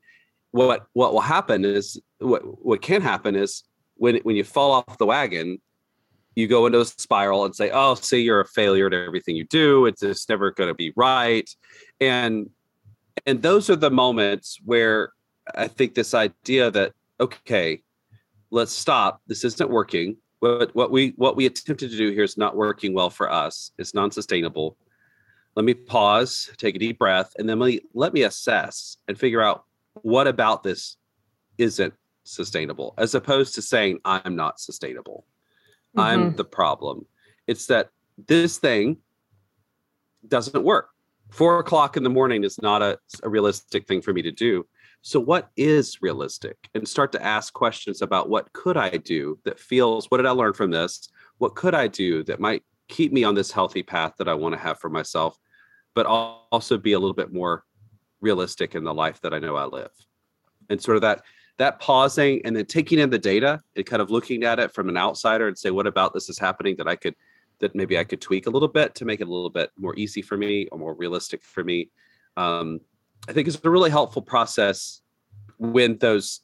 [0.52, 3.64] what what will happen is what what can happen is
[3.96, 5.60] when when you fall off the wagon,
[6.36, 9.46] you go into a spiral and say, Oh, see, you're a failure to everything you
[9.46, 9.86] do.
[9.86, 11.50] It's just never gonna be right.
[12.00, 12.50] And
[13.26, 15.14] and those are the moments where
[15.56, 17.82] I think this idea that, okay,
[18.50, 19.22] let's stop.
[19.28, 22.94] This isn't working what what we what we attempted to do here is not working
[22.94, 23.72] well for us.
[23.78, 24.76] It's non-sustainable.
[25.56, 29.20] Let me pause, take a deep breath, and then let me, let me assess and
[29.20, 29.66] figure out
[30.02, 30.98] what about this
[31.58, 35.26] isn't sustainable, as opposed to saying I'm not sustainable.
[35.98, 36.38] I'm Mhm.
[36.38, 37.06] the problem.
[37.48, 37.90] It's that
[38.28, 39.02] this thing
[40.28, 40.90] doesn't work.
[41.30, 44.68] four o'clock in the morning is not a, a realistic thing for me to do.
[45.02, 46.58] So, what is realistic?
[46.76, 50.32] And start to ask questions about what could I do that feels, what did I
[50.32, 51.08] learn from this?
[51.38, 54.54] What could I do that might keep me on this healthy path that I want
[54.56, 55.38] to have for myself,
[55.96, 57.64] but also be a little bit more
[58.22, 59.92] realistic in the life that I know I live?
[60.70, 61.24] And sort of that
[61.58, 64.90] that pausing and then taking in the data and kind of looking at it from
[64.90, 67.16] an outsider and say, what about this is happening that I could
[67.60, 69.96] that maybe I could tweak a little bit to make it a little bit more
[69.96, 71.90] easy for me or more realistic for me.
[72.36, 72.80] Um,
[73.30, 75.02] I think it's a really helpful process
[75.60, 76.42] when those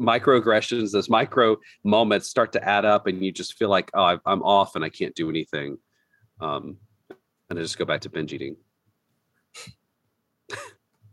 [0.00, 4.42] microaggressions, those micro moments start to add up, and you just feel like, oh, I'm
[4.42, 5.78] off and I can't do anything.
[6.40, 6.78] Um,
[7.48, 8.56] and I just go back to binge eating,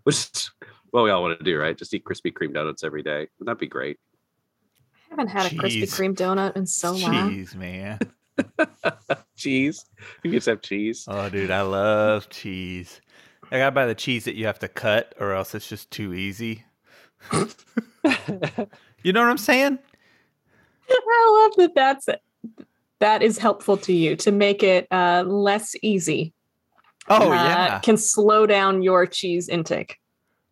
[0.05, 0.51] which is
[0.91, 1.77] what we all want to do, right?
[1.77, 3.27] Just eat Krispy Kreme donuts every day.
[3.37, 3.99] Wouldn't that be great?
[5.11, 7.29] I haven't had a Krispy Kreme donut in so long.
[7.29, 7.99] Cheese, man.
[9.35, 9.85] cheese.
[10.23, 11.05] You just have cheese.
[11.07, 13.01] Oh, dude, I love cheese.
[13.51, 16.13] I gotta buy the cheese that you have to cut, or else it's just too
[16.13, 16.63] easy.
[17.33, 19.79] you know what I'm saying?
[20.89, 21.75] I love that.
[21.75, 22.07] That's
[22.99, 26.33] that is helpful to you to make it uh, less easy.
[27.07, 29.99] Oh uh, yeah, can slow down your cheese intake.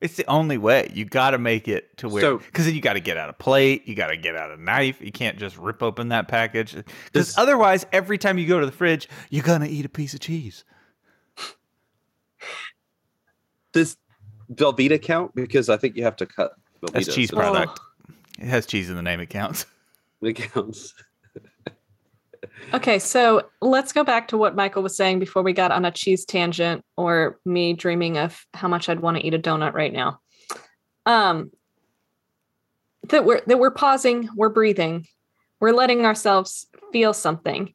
[0.02, 0.92] It's the only way.
[0.94, 3.30] You got to make it to where because so, then you got to get out
[3.30, 5.00] a plate, you got to get out a knife.
[5.00, 8.72] You can't just rip open that package because otherwise, every time you go to the
[8.72, 10.66] fridge, you're gonna eat a piece of cheese.
[13.72, 13.98] Does
[14.54, 15.34] Velveeta count?
[15.34, 16.54] Because I think you have to cut.
[16.82, 17.80] Velveeta That's cheese product.
[17.80, 18.14] Oh.
[18.40, 19.20] It has cheese in the name.
[19.20, 19.66] It counts.
[20.22, 20.94] It counts.
[22.74, 25.92] Okay, so let's go back to what Michael was saying before we got on a
[25.92, 29.94] cheese tangent or me dreaming of how much I'd want to eat a donut right
[29.94, 30.20] now.
[31.06, 31.52] Um
[33.10, 35.08] that we're that we're pausing, we're breathing,
[35.60, 37.74] we're letting ourselves feel something.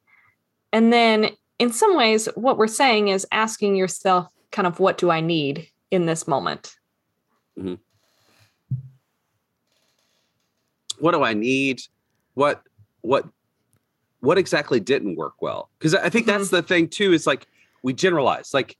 [0.73, 5.09] And then in some ways what we're saying is asking yourself kind of what do
[5.09, 6.75] I need in this moment?
[7.57, 7.75] Mm-hmm.
[10.99, 11.81] What do I need?
[12.33, 12.63] What
[13.01, 13.25] what
[14.21, 16.57] what exactly didn't work well because i think that's mm-hmm.
[16.57, 17.47] the thing too is like
[17.83, 18.77] we generalize like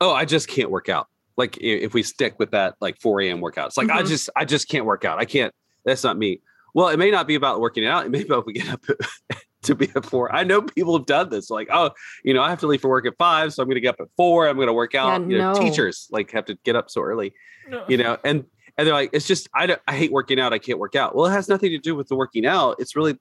[0.00, 3.40] oh i just can't work out like if we stick with that like 4 a.m
[3.40, 3.98] workout it's like mm-hmm.
[3.98, 5.54] i just i just can't work out i can't
[5.84, 6.40] that's not me
[6.74, 8.84] well it may not be about working out it may be about we get up
[9.62, 11.90] to be at four i know people have done this like oh
[12.24, 14.00] you know i have to leave for work at five so i'm gonna get up
[14.00, 15.60] at four i'm gonna work out yeah, you know no.
[15.60, 17.32] teachers like have to get up so early
[17.68, 17.84] no.
[17.88, 18.44] you know and
[18.76, 21.26] and they're like it's just I, I hate working out i can't work out well
[21.26, 23.18] it has nothing to do with the working out it's really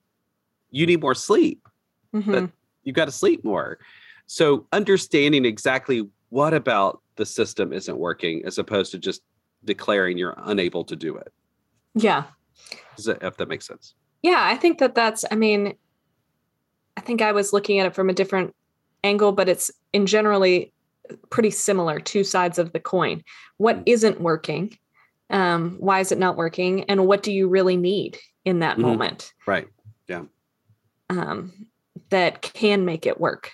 [0.71, 1.67] you need more sleep.
[2.13, 2.45] Mm-hmm.
[2.83, 3.79] You've got to sleep more.
[4.27, 9.21] So understanding exactly what about the system isn't working as opposed to just
[9.63, 11.31] declaring you're unable to do it.
[11.95, 12.25] Yeah.
[13.05, 13.95] That, if that makes sense.
[14.21, 15.75] Yeah, I think that that's, I mean,
[16.95, 18.53] I think I was looking at it from a different
[19.03, 20.73] angle, but it's in generally
[21.29, 23.23] pretty similar, two sides of the coin.
[23.57, 23.83] What mm-hmm.
[23.87, 24.77] isn't working?
[25.29, 26.83] Um, why is it not working?
[26.85, 28.87] And what do you really need in that mm-hmm.
[28.87, 29.33] moment?
[29.45, 29.67] Right.
[30.07, 30.23] Yeah
[31.09, 31.67] um,
[32.09, 33.51] that can make it work.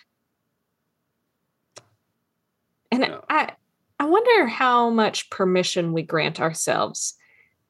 [2.92, 3.20] And yeah.
[3.30, 3.54] I,
[4.00, 7.16] I wonder how much permission we grant ourselves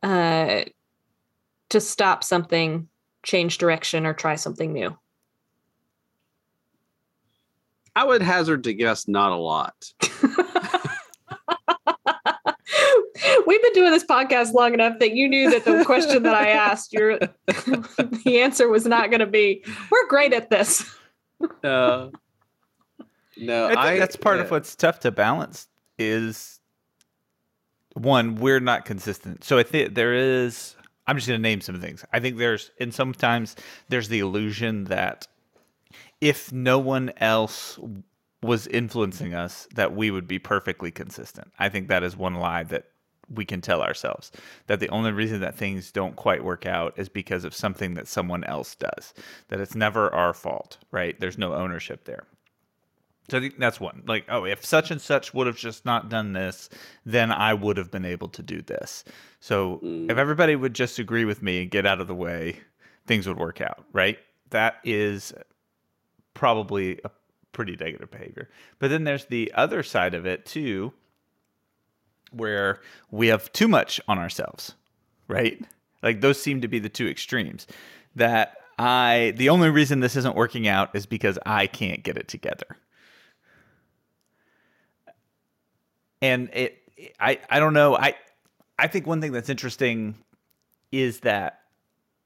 [0.01, 0.63] uh,
[1.69, 2.87] to stop something,
[3.23, 4.97] change direction, or try something new.
[7.95, 9.75] I would hazard to guess not a lot.
[13.45, 16.49] we've been doing this podcast long enough that you knew that the question that I
[16.49, 20.89] asked, your the answer was not going to be, "We're great at this."
[21.63, 22.11] No,
[23.37, 25.67] no, I think I, that's part of what's tough to balance.
[25.97, 26.59] Is
[27.93, 29.43] one, we're not consistent.
[29.43, 30.75] So I think there is.
[31.05, 32.05] I'm just going to name some things.
[32.13, 33.57] I think there's, and sometimes
[33.89, 35.27] there's the illusion that
[36.21, 37.77] if no one else
[38.41, 41.51] was influencing us that we would be perfectly consistent.
[41.59, 42.85] I think that is one lie that
[43.29, 44.31] we can tell ourselves
[44.67, 48.07] that the only reason that things don't quite work out is because of something that
[48.07, 49.13] someone else does.
[49.47, 51.19] That it's never our fault, right?
[51.19, 52.25] There's no ownership there.
[53.29, 54.03] So I think that's one.
[54.05, 56.69] Like, oh, if such and such would have just not done this,
[57.05, 59.05] then I would have been able to do this.
[59.39, 60.12] So mm.
[60.12, 62.59] if everybody would just agree with me and get out of the way,
[63.07, 64.17] things would work out, right?
[64.49, 65.33] That is
[66.33, 67.12] probably a
[67.53, 68.49] pretty negative behavior.
[68.79, 70.91] But then there's the other side of it too,
[72.33, 72.79] where
[73.11, 74.73] we have too much on ourselves,
[75.27, 75.61] right?
[76.01, 77.67] Like those seem to be the two extremes.
[78.15, 82.27] That I, the only reason this isn't working out is because I can't get it
[82.27, 82.77] together.
[86.21, 86.77] And it,
[87.19, 87.95] I, I don't know.
[87.95, 88.15] I,
[88.77, 90.15] I think one thing that's interesting
[90.91, 91.62] is that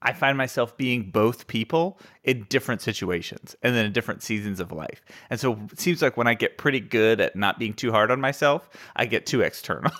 [0.01, 4.71] I find myself being both people in different situations and then in different seasons of
[4.71, 5.03] life.
[5.29, 8.11] And so it seems like when I get pretty good at not being too hard
[8.11, 9.91] on myself, I get too external.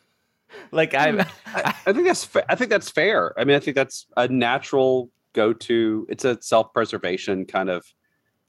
[0.72, 3.38] like I'm, I, I think that's fa- I think that's fair.
[3.38, 6.06] I mean, I think that's a natural go to.
[6.08, 7.84] It's a self preservation kind of.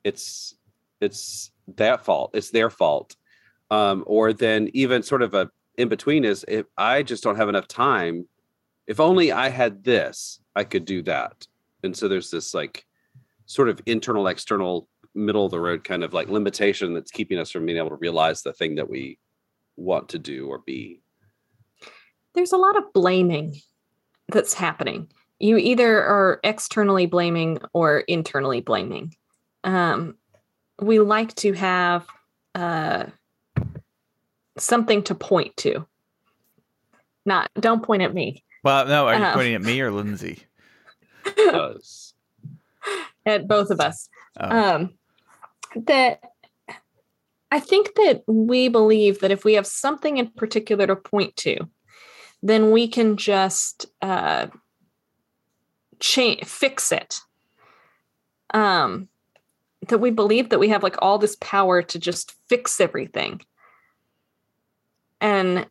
[0.03, 0.55] It's
[1.01, 2.31] it's that fault.
[2.33, 3.15] It's their fault.
[3.71, 7.49] Um, or then even sort of a in between is if I just don't have
[7.49, 8.27] enough time.
[8.89, 11.45] If only I had this, I could do that.
[11.83, 12.85] And so there's this like
[13.45, 17.51] sort of internal, external, middle of the road kind of like limitation that's keeping us
[17.51, 19.19] from being able to realize the thing that we
[19.77, 21.01] want to do or be.
[22.33, 23.59] There's a lot of blaming
[24.27, 25.11] that's happening.
[25.39, 29.15] You either are externally blaming or internally blaming.
[29.63, 30.15] Um,
[30.81, 32.07] we like to have
[32.55, 33.05] uh,
[34.57, 35.85] something to point to.
[37.25, 38.43] Not, don't point at me.
[38.63, 40.43] Well, no, are you Um, pointing at me or Lindsay?
[41.35, 42.13] Does.
[43.25, 44.09] at both of us.
[44.39, 44.49] Oh.
[44.49, 44.93] Um,
[45.75, 46.21] that
[47.51, 51.57] I think that we believe that if we have something in particular to point to,
[52.43, 54.47] then we can just uh,
[55.99, 57.19] change, fix it.
[58.53, 59.09] Um,
[59.87, 63.41] that we believe that we have like all this power to just fix everything.
[65.21, 65.67] And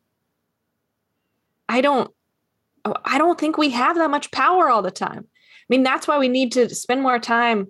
[1.68, 2.10] I don't
[3.04, 5.26] I don't think we have that much power all the time.
[5.26, 7.68] I mean, that's why we need to spend more time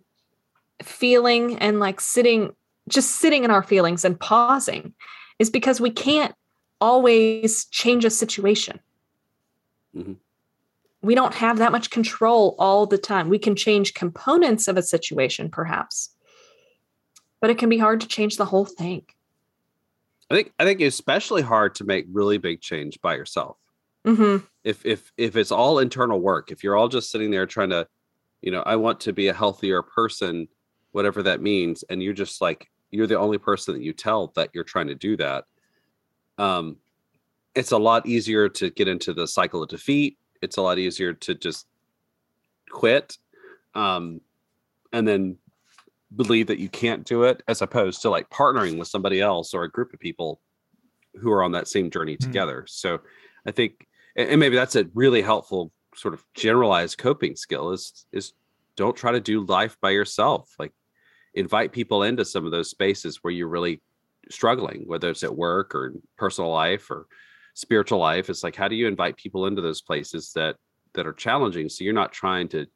[0.83, 2.51] feeling and like sitting,
[2.89, 4.95] just sitting in our feelings and pausing,
[5.39, 6.35] is because we can't
[6.81, 8.81] always change a situation.
[9.97, 10.17] Mhm.
[11.03, 13.29] We don't have that much control all the time.
[13.29, 16.11] We can change components of a situation, perhaps,
[17.41, 19.05] but it can be hard to change the whole thing.
[20.31, 23.57] I think I think it's especially hard to make really big change by yourself.
[24.05, 27.71] hmm if if if it's all internal work if you're all just sitting there trying
[27.71, 27.89] to
[28.43, 30.47] you know i want to be a healthier person
[30.93, 34.51] whatever that means and you're just like you're the only person that you tell that
[34.53, 35.45] you're trying to do that
[36.37, 36.77] um
[37.55, 41.15] it's a lot easier to get into the cycle of defeat it's a lot easier
[41.15, 41.67] to just
[42.69, 43.17] quit
[43.75, 44.21] um
[44.93, 45.35] and then
[46.15, 49.65] believe that you can't do it as opposed to like partnering with somebody else or
[49.65, 50.43] a group of people
[51.15, 52.21] who are on that same journey Mm.
[52.21, 53.01] together so
[53.47, 53.88] i think
[54.19, 58.33] and maybe that's a really helpful sort of generalized coping skill is is
[58.77, 60.55] don't try to do life by yourself.
[60.59, 60.73] Like
[61.35, 63.81] invite people into some of those spaces where you're really
[64.31, 67.07] struggling whether it's at work or personal life or
[67.55, 68.29] spiritual life.
[68.29, 70.57] It's like how do you invite people into those places that
[70.95, 71.69] that are challenging?
[71.69, 72.67] So you're not trying to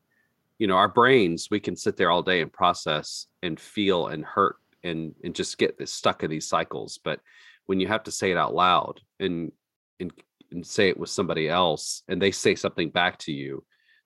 [0.59, 4.24] you know our brains we can sit there all day and process and feel and
[4.24, 7.00] hurt and and just get stuck in these cycles.
[7.02, 7.20] But
[7.66, 9.50] when you have to say it out loud and
[9.98, 10.12] and
[10.52, 13.64] and say it with somebody else and they say something back to you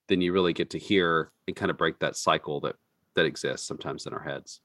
[0.08, 2.76] then you really get to hear and kind of break that cycle that
[3.14, 4.60] that exists sometimes in our heads.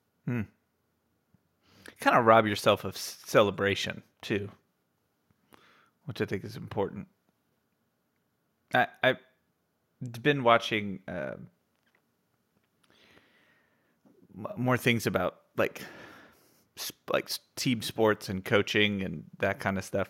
[1.99, 4.49] Kind of rob yourself of celebration too,
[6.05, 7.07] which I think is important.
[8.73, 9.19] I I've
[10.21, 11.47] been watching um
[14.57, 15.81] more things about like
[17.11, 20.09] like team sports and coaching and that kind of stuff,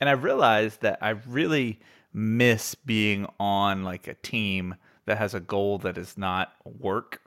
[0.00, 1.80] and I realized that I really
[2.12, 4.74] miss being on like a team
[5.06, 7.20] that has a goal that is not work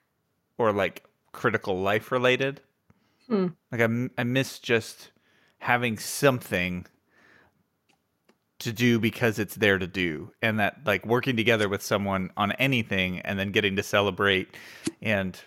[0.57, 2.61] or like critical life related.
[3.27, 3.47] Hmm.
[3.71, 5.11] Like I miss just
[5.59, 6.85] having something
[8.59, 12.51] to do because it's there to do, and that like working together with someone on
[12.53, 14.49] anything, and then getting to celebrate
[15.01, 15.39] and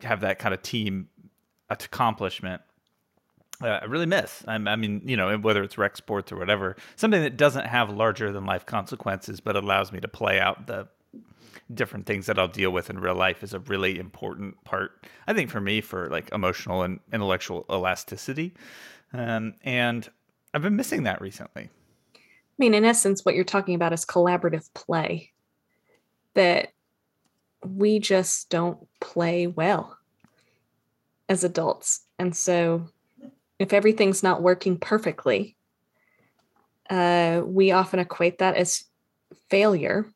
[0.00, 1.08] have that kind of team
[1.70, 2.62] accomplishment.
[3.62, 4.44] Uh, I really miss.
[4.46, 7.90] I'm, I mean, you know, whether it's rec sports or whatever, something that doesn't have
[7.90, 10.88] larger than life consequences, but allows me to play out the
[11.72, 15.06] different things that I'll deal with in real life is a really important part.
[15.26, 18.54] I think for me, for like emotional and intellectual elasticity,
[19.12, 20.08] um, and
[20.54, 21.70] I've been missing that recently.
[22.14, 22.18] I
[22.58, 25.32] mean, in essence, what you're talking about is collaborative play.
[26.34, 26.72] That
[27.64, 29.98] we just don't play well
[31.28, 32.00] as adults.
[32.18, 32.88] And so,
[33.58, 35.56] if everything's not working perfectly,
[36.90, 38.84] uh, we often equate that as
[39.50, 40.12] failure.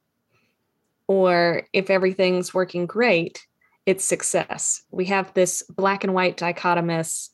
[1.09, 3.45] Or if everything's working great,
[3.87, 4.83] it's success.
[4.91, 7.31] We have this black and white dichotomous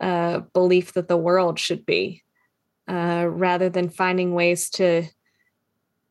[0.00, 2.22] uh, belief that the world should be
[2.88, 5.04] uh, rather than finding ways to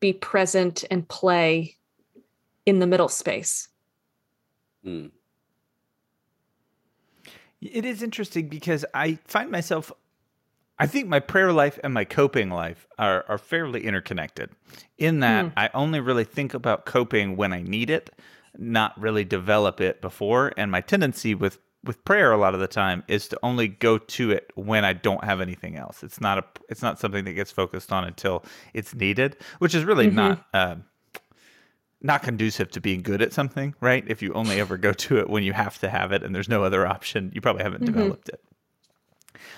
[0.00, 1.76] be present and play
[2.66, 3.68] in the middle space.
[4.82, 5.06] Hmm.
[7.72, 9.92] It is interesting because I find myself
[10.78, 14.50] I think my prayer life and my coping life are, are fairly interconnected
[14.98, 15.52] in that mm.
[15.56, 18.10] I only really think about coping when I need it,
[18.58, 20.52] not really develop it before.
[20.56, 23.96] And my tendency with with prayer a lot of the time is to only go
[23.96, 26.02] to it when I don't have anything else.
[26.02, 28.44] It's not a it's not something that gets focused on until
[28.74, 30.16] it's needed, which is really mm-hmm.
[30.16, 30.76] not uh,
[32.02, 34.04] not conducive to being good at something, right?
[34.06, 36.48] If you only ever go to it when you have to have it and there's
[36.48, 37.94] no other option, you probably haven't mm-hmm.
[37.94, 38.40] developed it.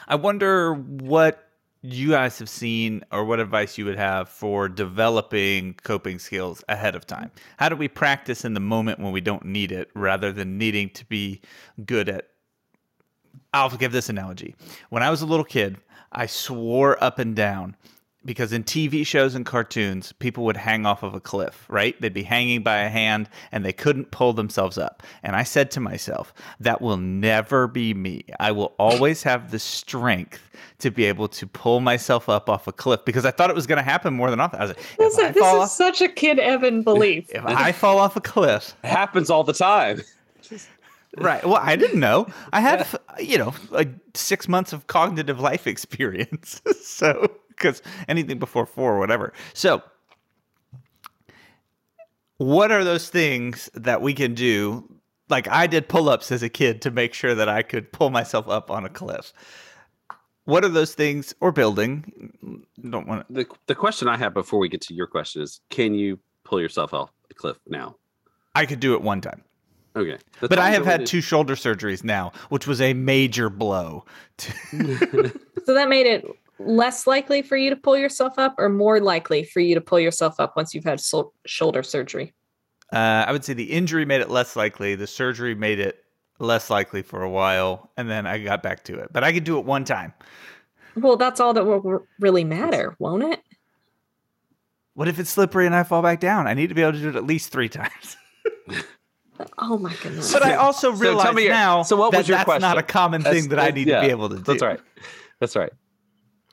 [0.06, 1.44] I wonder what
[1.82, 6.94] you guys have seen or what advice you would have for developing coping skills ahead
[6.94, 7.30] of time.
[7.56, 10.90] How do we practice in the moment when we don't need it rather than needing
[10.90, 11.40] to be
[11.84, 12.28] good at
[13.54, 14.54] I'll give this analogy.
[14.90, 15.78] When I was a little kid,
[16.12, 17.76] I swore up and down
[18.28, 21.98] because in TV shows and cartoons, people would hang off of a cliff, right?
[21.98, 25.02] They'd be hanging by a hand and they couldn't pull themselves up.
[25.22, 28.26] And I said to myself, that will never be me.
[28.38, 30.50] I will always have the strength
[30.80, 33.66] to be able to pull myself up off a cliff because I thought it was
[33.66, 34.60] going to happen more than often.
[34.60, 37.30] I was like, this, is, this is off, such a kid Evan belief.
[37.30, 40.02] If, if I fall off a cliff, it happens all the time.
[41.16, 41.42] right.
[41.46, 42.26] Well, I didn't know.
[42.52, 42.86] I had,
[43.18, 46.60] you know, like six months of cognitive life experience.
[46.82, 49.32] so because anything before four or whatever.
[49.54, 49.82] So,
[52.38, 54.88] what are those things that we can do?
[55.28, 58.10] Like I did pull ups as a kid to make sure that I could pull
[58.10, 59.32] myself up on a cliff.
[60.44, 62.64] What are those things, or building?
[62.88, 63.34] Don't want to...
[63.34, 66.60] the the question I have before we get to your question is: Can you pull
[66.60, 67.96] yourself off a cliff now?
[68.54, 69.44] I could do it one time.
[69.94, 70.16] Okay.
[70.40, 74.04] The but I have had two shoulder surgeries now, which was a major blow.
[74.38, 76.24] so that made it
[76.58, 80.00] less likely for you to pull yourself up or more likely for you to pull
[80.00, 82.34] yourself up once you've had so- shoulder surgery?
[82.92, 84.94] Uh, I would say the injury made it less likely.
[84.94, 86.04] The surgery made it
[86.38, 89.12] less likely for a while, and then I got back to it.
[89.12, 90.14] But I could do it one time.
[90.96, 93.42] Well, that's all that will really matter, won't it?
[94.94, 96.48] What if it's slippery and I fall back down?
[96.48, 98.16] I need to be able to do it at least three times.
[99.58, 100.32] oh my goodness!
[100.32, 102.62] But I also realize so your, now so what was that your that's question?
[102.62, 104.42] not a common that's, thing that I need yeah, to be able to do.
[104.42, 104.80] That's right.
[105.40, 105.70] That's right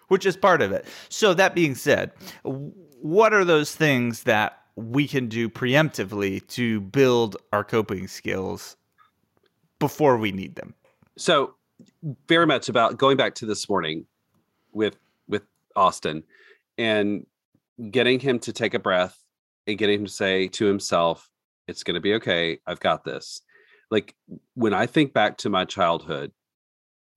[0.08, 0.86] which is part of it.
[1.10, 2.12] So that being said,
[2.43, 8.76] what are those things that we can do preemptively to build our coping skills
[9.80, 10.74] before we need them?
[11.18, 11.56] So
[12.28, 14.06] very much about going back to this morning
[14.74, 14.97] with
[15.28, 15.43] with
[15.76, 16.24] Austin
[16.78, 17.26] and
[17.91, 19.18] getting him to take a breath
[19.68, 21.30] and getting him to say to himself,
[21.68, 22.60] it's going to be okay.
[22.68, 23.41] I've got this.
[23.91, 24.16] Like
[24.53, 26.32] when I think back to my childhood,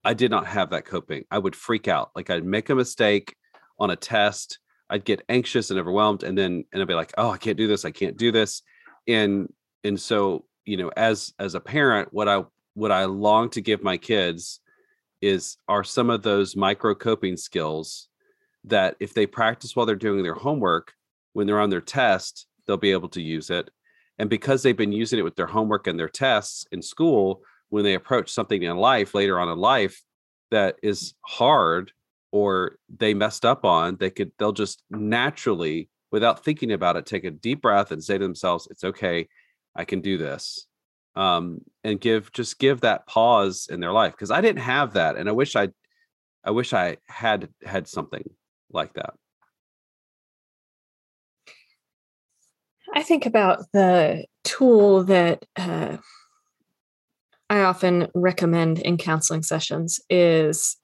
[0.03, 1.25] I did not have that coping.
[1.29, 2.11] I would freak out.
[2.15, 3.35] Like I'd make a mistake
[3.79, 4.59] on a test.
[4.89, 7.67] I'd get anxious and overwhelmed and then and I'd be like, "Oh, I can't do
[7.67, 7.85] this.
[7.85, 8.61] I can't do this."
[9.07, 9.51] And
[9.83, 12.43] and so, you know, as as a parent, what I
[12.73, 14.61] what I long to give my kids
[15.21, 18.07] is are some of those micro coping skills
[18.65, 20.93] that if they practice while they're doing their homework,
[21.33, 23.69] when they're on their test, they'll be able to use it.
[24.17, 27.83] And because they've been using it with their homework and their tests in school, when
[27.83, 30.01] they approach something in life later on in life
[30.51, 31.91] that is hard
[32.31, 37.23] or they messed up on they could they'll just naturally without thinking about it take
[37.23, 39.27] a deep breath and say to themselves it's okay
[39.75, 40.65] i can do this
[41.15, 45.17] um, and give just give that pause in their life because i didn't have that
[45.17, 45.67] and i wish i
[46.43, 48.23] i wish i had had something
[48.71, 49.13] like that.
[52.93, 55.97] I think about the tool that uh,
[57.49, 60.77] I often recommend in counseling sessions is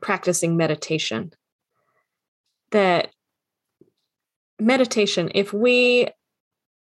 [0.00, 1.32] practicing meditation.
[2.70, 3.10] That
[4.60, 6.08] meditation, if we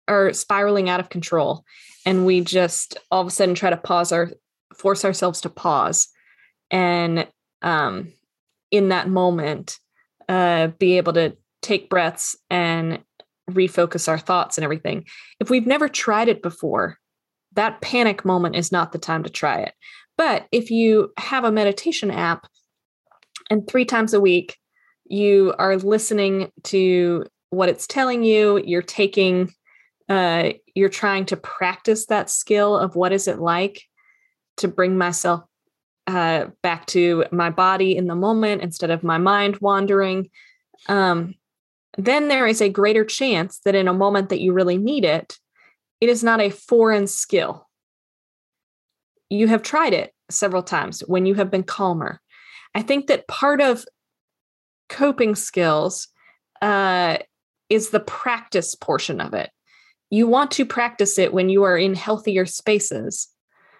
[0.08, 1.64] are spiraling out of control
[2.06, 4.32] and we just all of a sudden try to pause or
[4.76, 6.08] force ourselves to pause
[6.70, 7.26] and
[7.62, 8.12] um,
[8.70, 9.78] in that moment
[10.28, 13.02] uh, be able to take breaths and
[13.50, 15.04] refocus our thoughts and everything
[15.40, 16.98] if we've never tried it before
[17.54, 19.74] that panic moment is not the time to try it.
[20.16, 22.46] But if you have a meditation app
[23.50, 24.56] and three times a week
[25.06, 29.52] you are listening to what it's telling you, you're taking,
[30.08, 33.82] uh, you're trying to practice that skill of what is it like
[34.56, 35.42] to bring myself
[36.06, 40.30] uh, back to my body in the moment instead of my mind wandering.
[40.88, 41.34] Um,
[41.96, 45.38] then there is a greater chance that in a moment that you really need it,
[46.04, 47.66] it is not a foreign skill.
[49.30, 52.20] You have tried it several times when you have been calmer.
[52.74, 53.86] I think that part of
[54.90, 56.08] coping skills
[56.60, 57.18] uh,
[57.70, 59.50] is the practice portion of it.
[60.10, 63.28] You want to practice it when you are in healthier spaces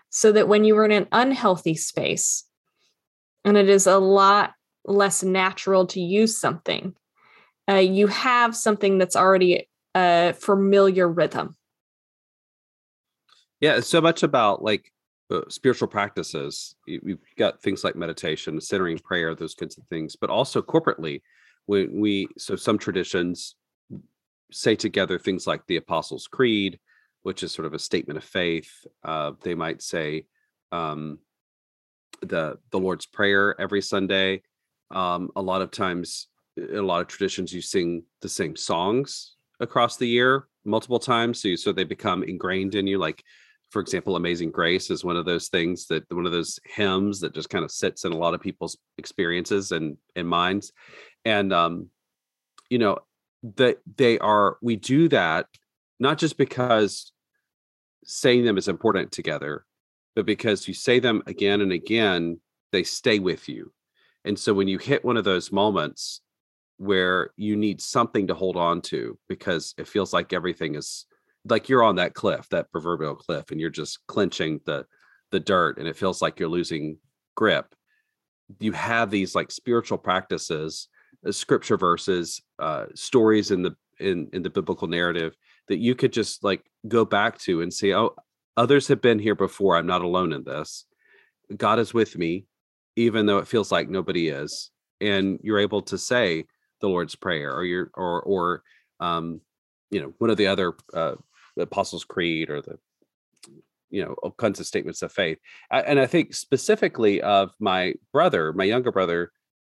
[0.08, 2.44] so that when you are in an unhealthy space,
[3.44, 4.54] and it is a lot
[4.86, 6.94] less natural to use something.
[7.68, 11.56] Uh, you have something that's already a familiar rhythm.
[13.60, 14.92] Yeah, it's so much about like
[15.30, 16.74] uh, spiritual practices.
[16.86, 21.22] We've got things like meditation, centering prayer, those kinds of things, but also corporately,
[21.66, 23.54] when we so some traditions
[24.52, 26.78] say together things like the Apostles' Creed,
[27.22, 28.70] which is sort of a statement of faith.
[29.02, 30.26] Uh, they might say
[30.72, 31.18] um,
[32.20, 34.42] the the Lord's Prayer every Sunday.
[34.90, 36.28] Um, a lot of times,
[36.58, 41.48] a lot of traditions, you sing the same songs across the year multiple times, so
[41.48, 42.98] you, so they become ingrained in you.
[42.98, 43.24] Like
[43.74, 47.34] for example, Amazing Grace is one of those things that one of those hymns that
[47.34, 50.72] just kind of sits in a lot of people's experiences and and minds.
[51.24, 51.88] And um,
[52.70, 52.98] you know,
[53.56, 55.46] that they are we do that
[55.98, 57.10] not just because
[58.04, 59.66] saying them is important together,
[60.14, 62.38] but because you say them again and again,
[62.70, 63.72] they stay with you.
[64.24, 66.20] And so when you hit one of those moments
[66.76, 71.06] where you need something to hold on to because it feels like everything is
[71.48, 74.86] like you're on that cliff, that proverbial cliff, and you're just clenching the
[75.30, 76.98] the dirt, and it feels like you're losing
[77.34, 77.74] grip.
[78.60, 80.88] You have these like spiritual practices,
[81.26, 85.36] uh, scripture verses, uh, stories in the in in the biblical narrative
[85.68, 88.14] that you could just like go back to and say, oh,
[88.56, 89.76] others have been here before.
[89.76, 90.84] I'm not alone in this.
[91.56, 92.46] God is with me,
[92.96, 94.70] even though it feels like nobody is.
[95.00, 96.46] And you're able to say
[96.80, 98.62] the Lord's Prayer or your or or
[99.00, 99.40] um,
[99.90, 101.14] you know, one of the other uh,
[101.56, 102.78] the Apostles' Creed or the
[103.90, 105.38] you know all kinds of statements of faith.
[105.70, 109.30] And i think specifically of my brother my younger brother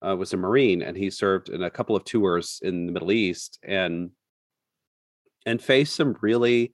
[0.06, 3.12] uh, was a marine and he served in a couple of tours in the middle
[3.12, 4.12] east and
[5.46, 6.74] and faced some really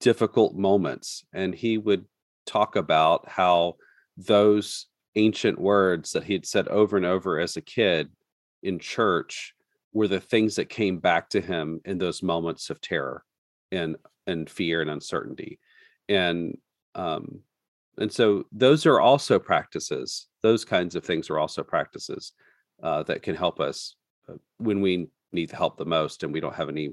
[0.00, 1.24] difficult moments.
[1.32, 2.04] And he would
[2.46, 3.76] talk about how
[4.16, 4.86] those
[5.16, 8.10] ancient words that he had said over and over as a kid
[8.62, 9.54] in church
[9.92, 13.24] were the things that came back to him in those moments of terror
[13.72, 15.58] and and fear and uncertainty.
[16.08, 16.58] And
[16.94, 17.40] um
[17.98, 22.32] and so those are also practices those kinds of things are also practices
[22.82, 23.96] uh, that can help us
[24.28, 26.92] uh, when we need help the most and we don't have any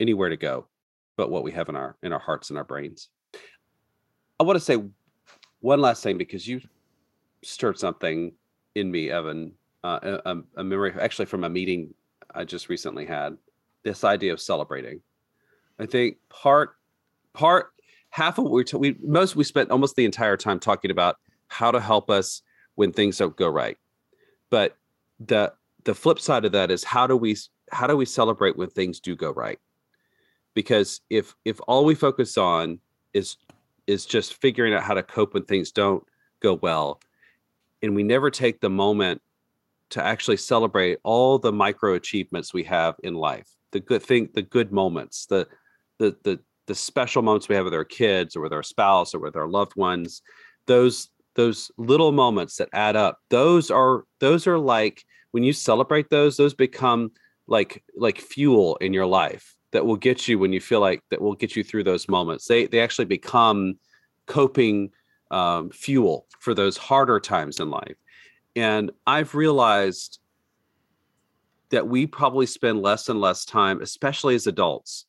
[0.00, 0.66] anywhere to go
[1.16, 3.08] but what we have in our in our hearts and our brains.
[4.40, 4.82] I want to say
[5.60, 6.60] one last thing because you
[7.42, 8.32] stirred something
[8.74, 9.52] in me evan
[9.84, 11.92] uh, a, a memory actually from a meeting
[12.34, 13.36] i just recently had
[13.82, 15.00] this idea of celebrating
[15.80, 16.76] I think part
[17.32, 17.72] part
[18.10, 21.16] half of what we, t- we most we spent almost the entire time talking about
[21.48, 22.42] how to help us
[22.74, 23.78] when things don't go right.
[24.50, 24.76] But
[25.18, 25.52] the
[25.84, 27.36] the flip side of that is how do we
[27.72, 29.58] how do we celebrate when things do go right?
[30.54, 32.78] Because if if all we focus on
[33.14, 33.36] is
[33.86, 36.04] is just figuring out how to cope when things don't
[36.40, 37.00] go well
[37.82, 39.20] and we never take the moment
[39.90, 44.42] to actually celebrate all the micro achievements we have in life the good thing the
[44.42, 45.46] good moments the
[46.00, 49.20] the the the special moments we have with our kids or with our spouse or
[49.20, 50.22] with our loved ones
[50.66, 56.10] those those little moments that add up those are those are like when you celebrate
[56.10, 57.12] those those become
[57.46, 61.20] like like fuel in your life that will get you when you feel like that
[61.20, 62.46] will get you through those moments.
[62.46, 63.74] They they actually become
[64.26, 64.90] coping
[65.30, 67.96] um, fuel for those harder times in life.
[68.56, 70.18] And i've realized
[71.70, 75.06] that we probably spend less and less time especially as adults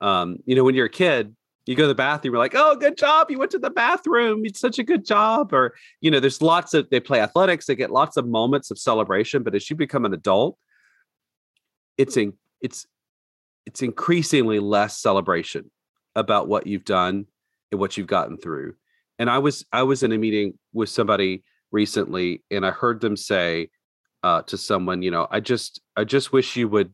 [0.00, 1.34] um, you know, when you're a kid,
[1.66, 3.30] you go to the bathroom, you're like, oh, good job.
[3.30, 4.44] You went to the bathroom.
[4.44, 5.52] It's such a good job.
[5.52, 8.78] Or, you know, there's lots of, they play athletics, they get lots of moments of
[8.78, 9.42] celebration.
[9.42, 10.58] But as you become an adult,
[11.96, 12.86] it's in, it's,
[13.64, 15.70] it's increasingly less celebration
[16.14, 17.26] about what you've done
[17.72, 18.74] and what you've gotten through.
[19.18, 23.16] And I was, I was in a meeting with somebody recently and I heard them
[23.16, 23.70] say
[24.22, 26.92] uh, to someone, you know, I just, I just wish you would,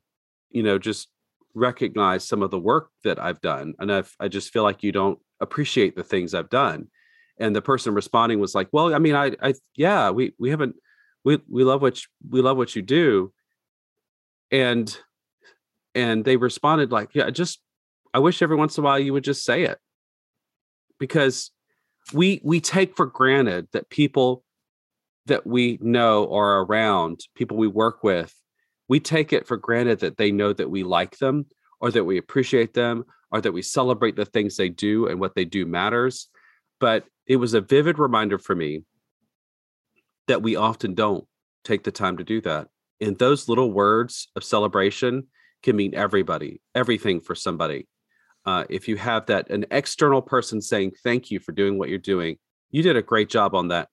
[0.50, 1.08] you know, just
[1.54, 3.74] recognize some of the work that I've done.
[3.78, 6.88] And I've, I just feel like you don't appreciate the things I've done.
[7.38, 10.76] And the person responding was like, well, I mean, I, I, yeah, we, we haven't,
[11.24, 13.32] we, we love what, you, we love what you do.
[14.50, 14.96] And,
[15.94, 17.60] and they responded like, yeah, just,
[18.12, 19.78] I wish every once in a while you would just say it
[20.98, 21.50] because
[22.12, 24.44] we, we take for granted that people
[25.26, 28.34] that we know are around, people we work with,
[28.90, 31.46] we take it for granted that they know that we like them
[31.80, 35.36] or that we appreciate them or that we celebrate the things they do and what
[35.36, 36.26] they do matters.
[36.80, 38.82] But it was a vivid reminder for me
[40.26, 41.24] that we often don't
[41.62, 42.66] take the time to do that.
[43.00, 45.28] And those little words of celebration
[45.62, 47.86] can mean everybody, everything for somebody.
[48.44, 51.98] Uh, if you have that, an external person saying, thank you for doing what you're
[51.98, 52.38] doing,
[52.72, 53.88] you did a great job on that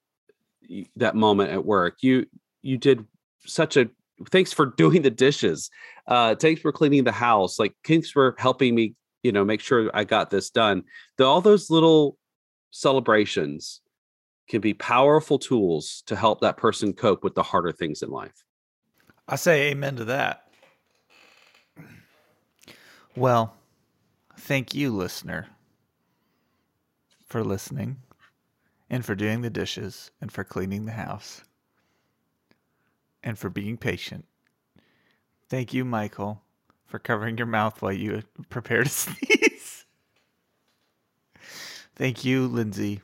[0.95, 1.98] that moment at work.
[2.02, 2.26] You
[2.64, 3.06] you did
[3.45, 3.89] such a
[4.30, 5.70] thanks for doing the dishes.
[6.07, 7.59] Uh, thanks for cleaning the house.
[7.59, 10.84] Like thanks for helping me, you know, make sure I got this done.
[11.18, 12.18] The, all those little
[12.72, 13.82] celebrations
[14.49, 18.43] can be powerful tools to help that person cope with the harder things in life.
[19.28, 20.43] I say amen to that.
[23.15, 23.55] Well,
[24.38, 25.47] thank you, listener,
[27.26, 27.97] for listening
[28.89, 31.41] and for doing the dishes and for cleaning the house
[33.28, 34.23] and for being patient.
[35.49, 36.43] Thank you, Michael,
[36.86, 39.84] for covering your mouth while you prepare to sneeze.
[41.93, 43.01] Thank you, Lindsay,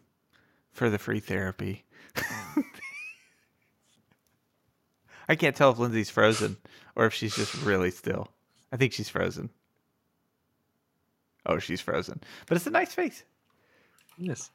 [0.71, 1.83] for the free therapy.
[5.27, 6.55] I can't tell if Lindsay's frozen
[6.95, 8.29] or if she's just really still.
[8.71, 9.49] I think she's frozen.
[11.45, 12.21] Oh, she's frozen.
[12.47, 13.23] But it's a nice face.
[14.17, 14.51] Yes.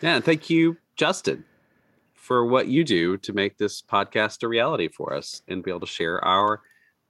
[0.00, 1.44] Yeah, thank you, Justin,
[2.30, 5.80] for what you do to make this podcast a reality for us and be able
[5.80, 6.60] to share our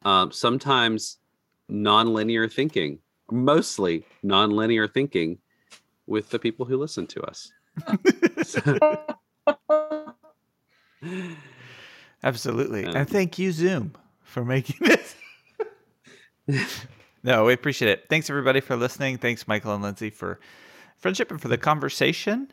[0.03, 1.19] um, sometimes
[1.71, 2.99] nonlinear thinking,
[3.31, 5.37] mostly nonlinear thinking,
[6.07, 7.53] with the people who listen to us.
[12.25, 12.87] Absolutely.
[12.87, 13.93] Um, and thank you, Zoom,
[14.23, 15.17] for making this.
[17.23, 18.07] no, we appreciate it.
[18.09, 19.19] Thanks, everybody, for listening.
[19.19, 20.41] Thanks, Michael and Lindsay, for
[20.97, 22.51] friendship and for the conversation.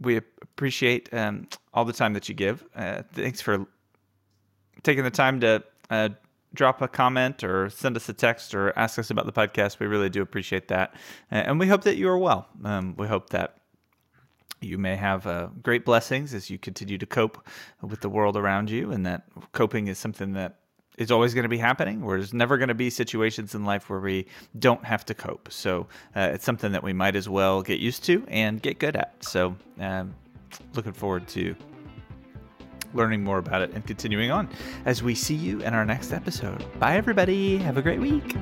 [0.00, 2.64] We appreciate um, all the time that you give.
[2.74, 3.66] Uh, thanks for
[4.82, 6.10] taking the time to uh,
[6.54, 9.78] drop a comment or send us a text or ask us about the podcast.
[9.78, 10.94] We really do appreciate that.
[11.30, 12.48] And we hope that you are well.
[12.64, 13.56] Um, we hope that
[14.60, 17.46] you may have uh, great blessings as you continue to cope
[17.82, 20.59] with the world around you, and that coping is something that
[21.00, 22.02] is always going to be happening.
[22.02, 24.26] Where There's never going to be situations in life where we
[24.58, 25.48] don't have to cope.
[25.50, 28.94] So uh, it's something that we might as well get used to and get good
[28.94, 29.14] at.
[29.24, 30.14] So um,
[30.74, 31.56] looking forward to
[32.92, 34.48] learning more about it and continuing on
[34.84, 36.64] as we see you in our next episode.
[36.78, 37.56] Bye, everybody.
[37.56, 38.36] Have a great week.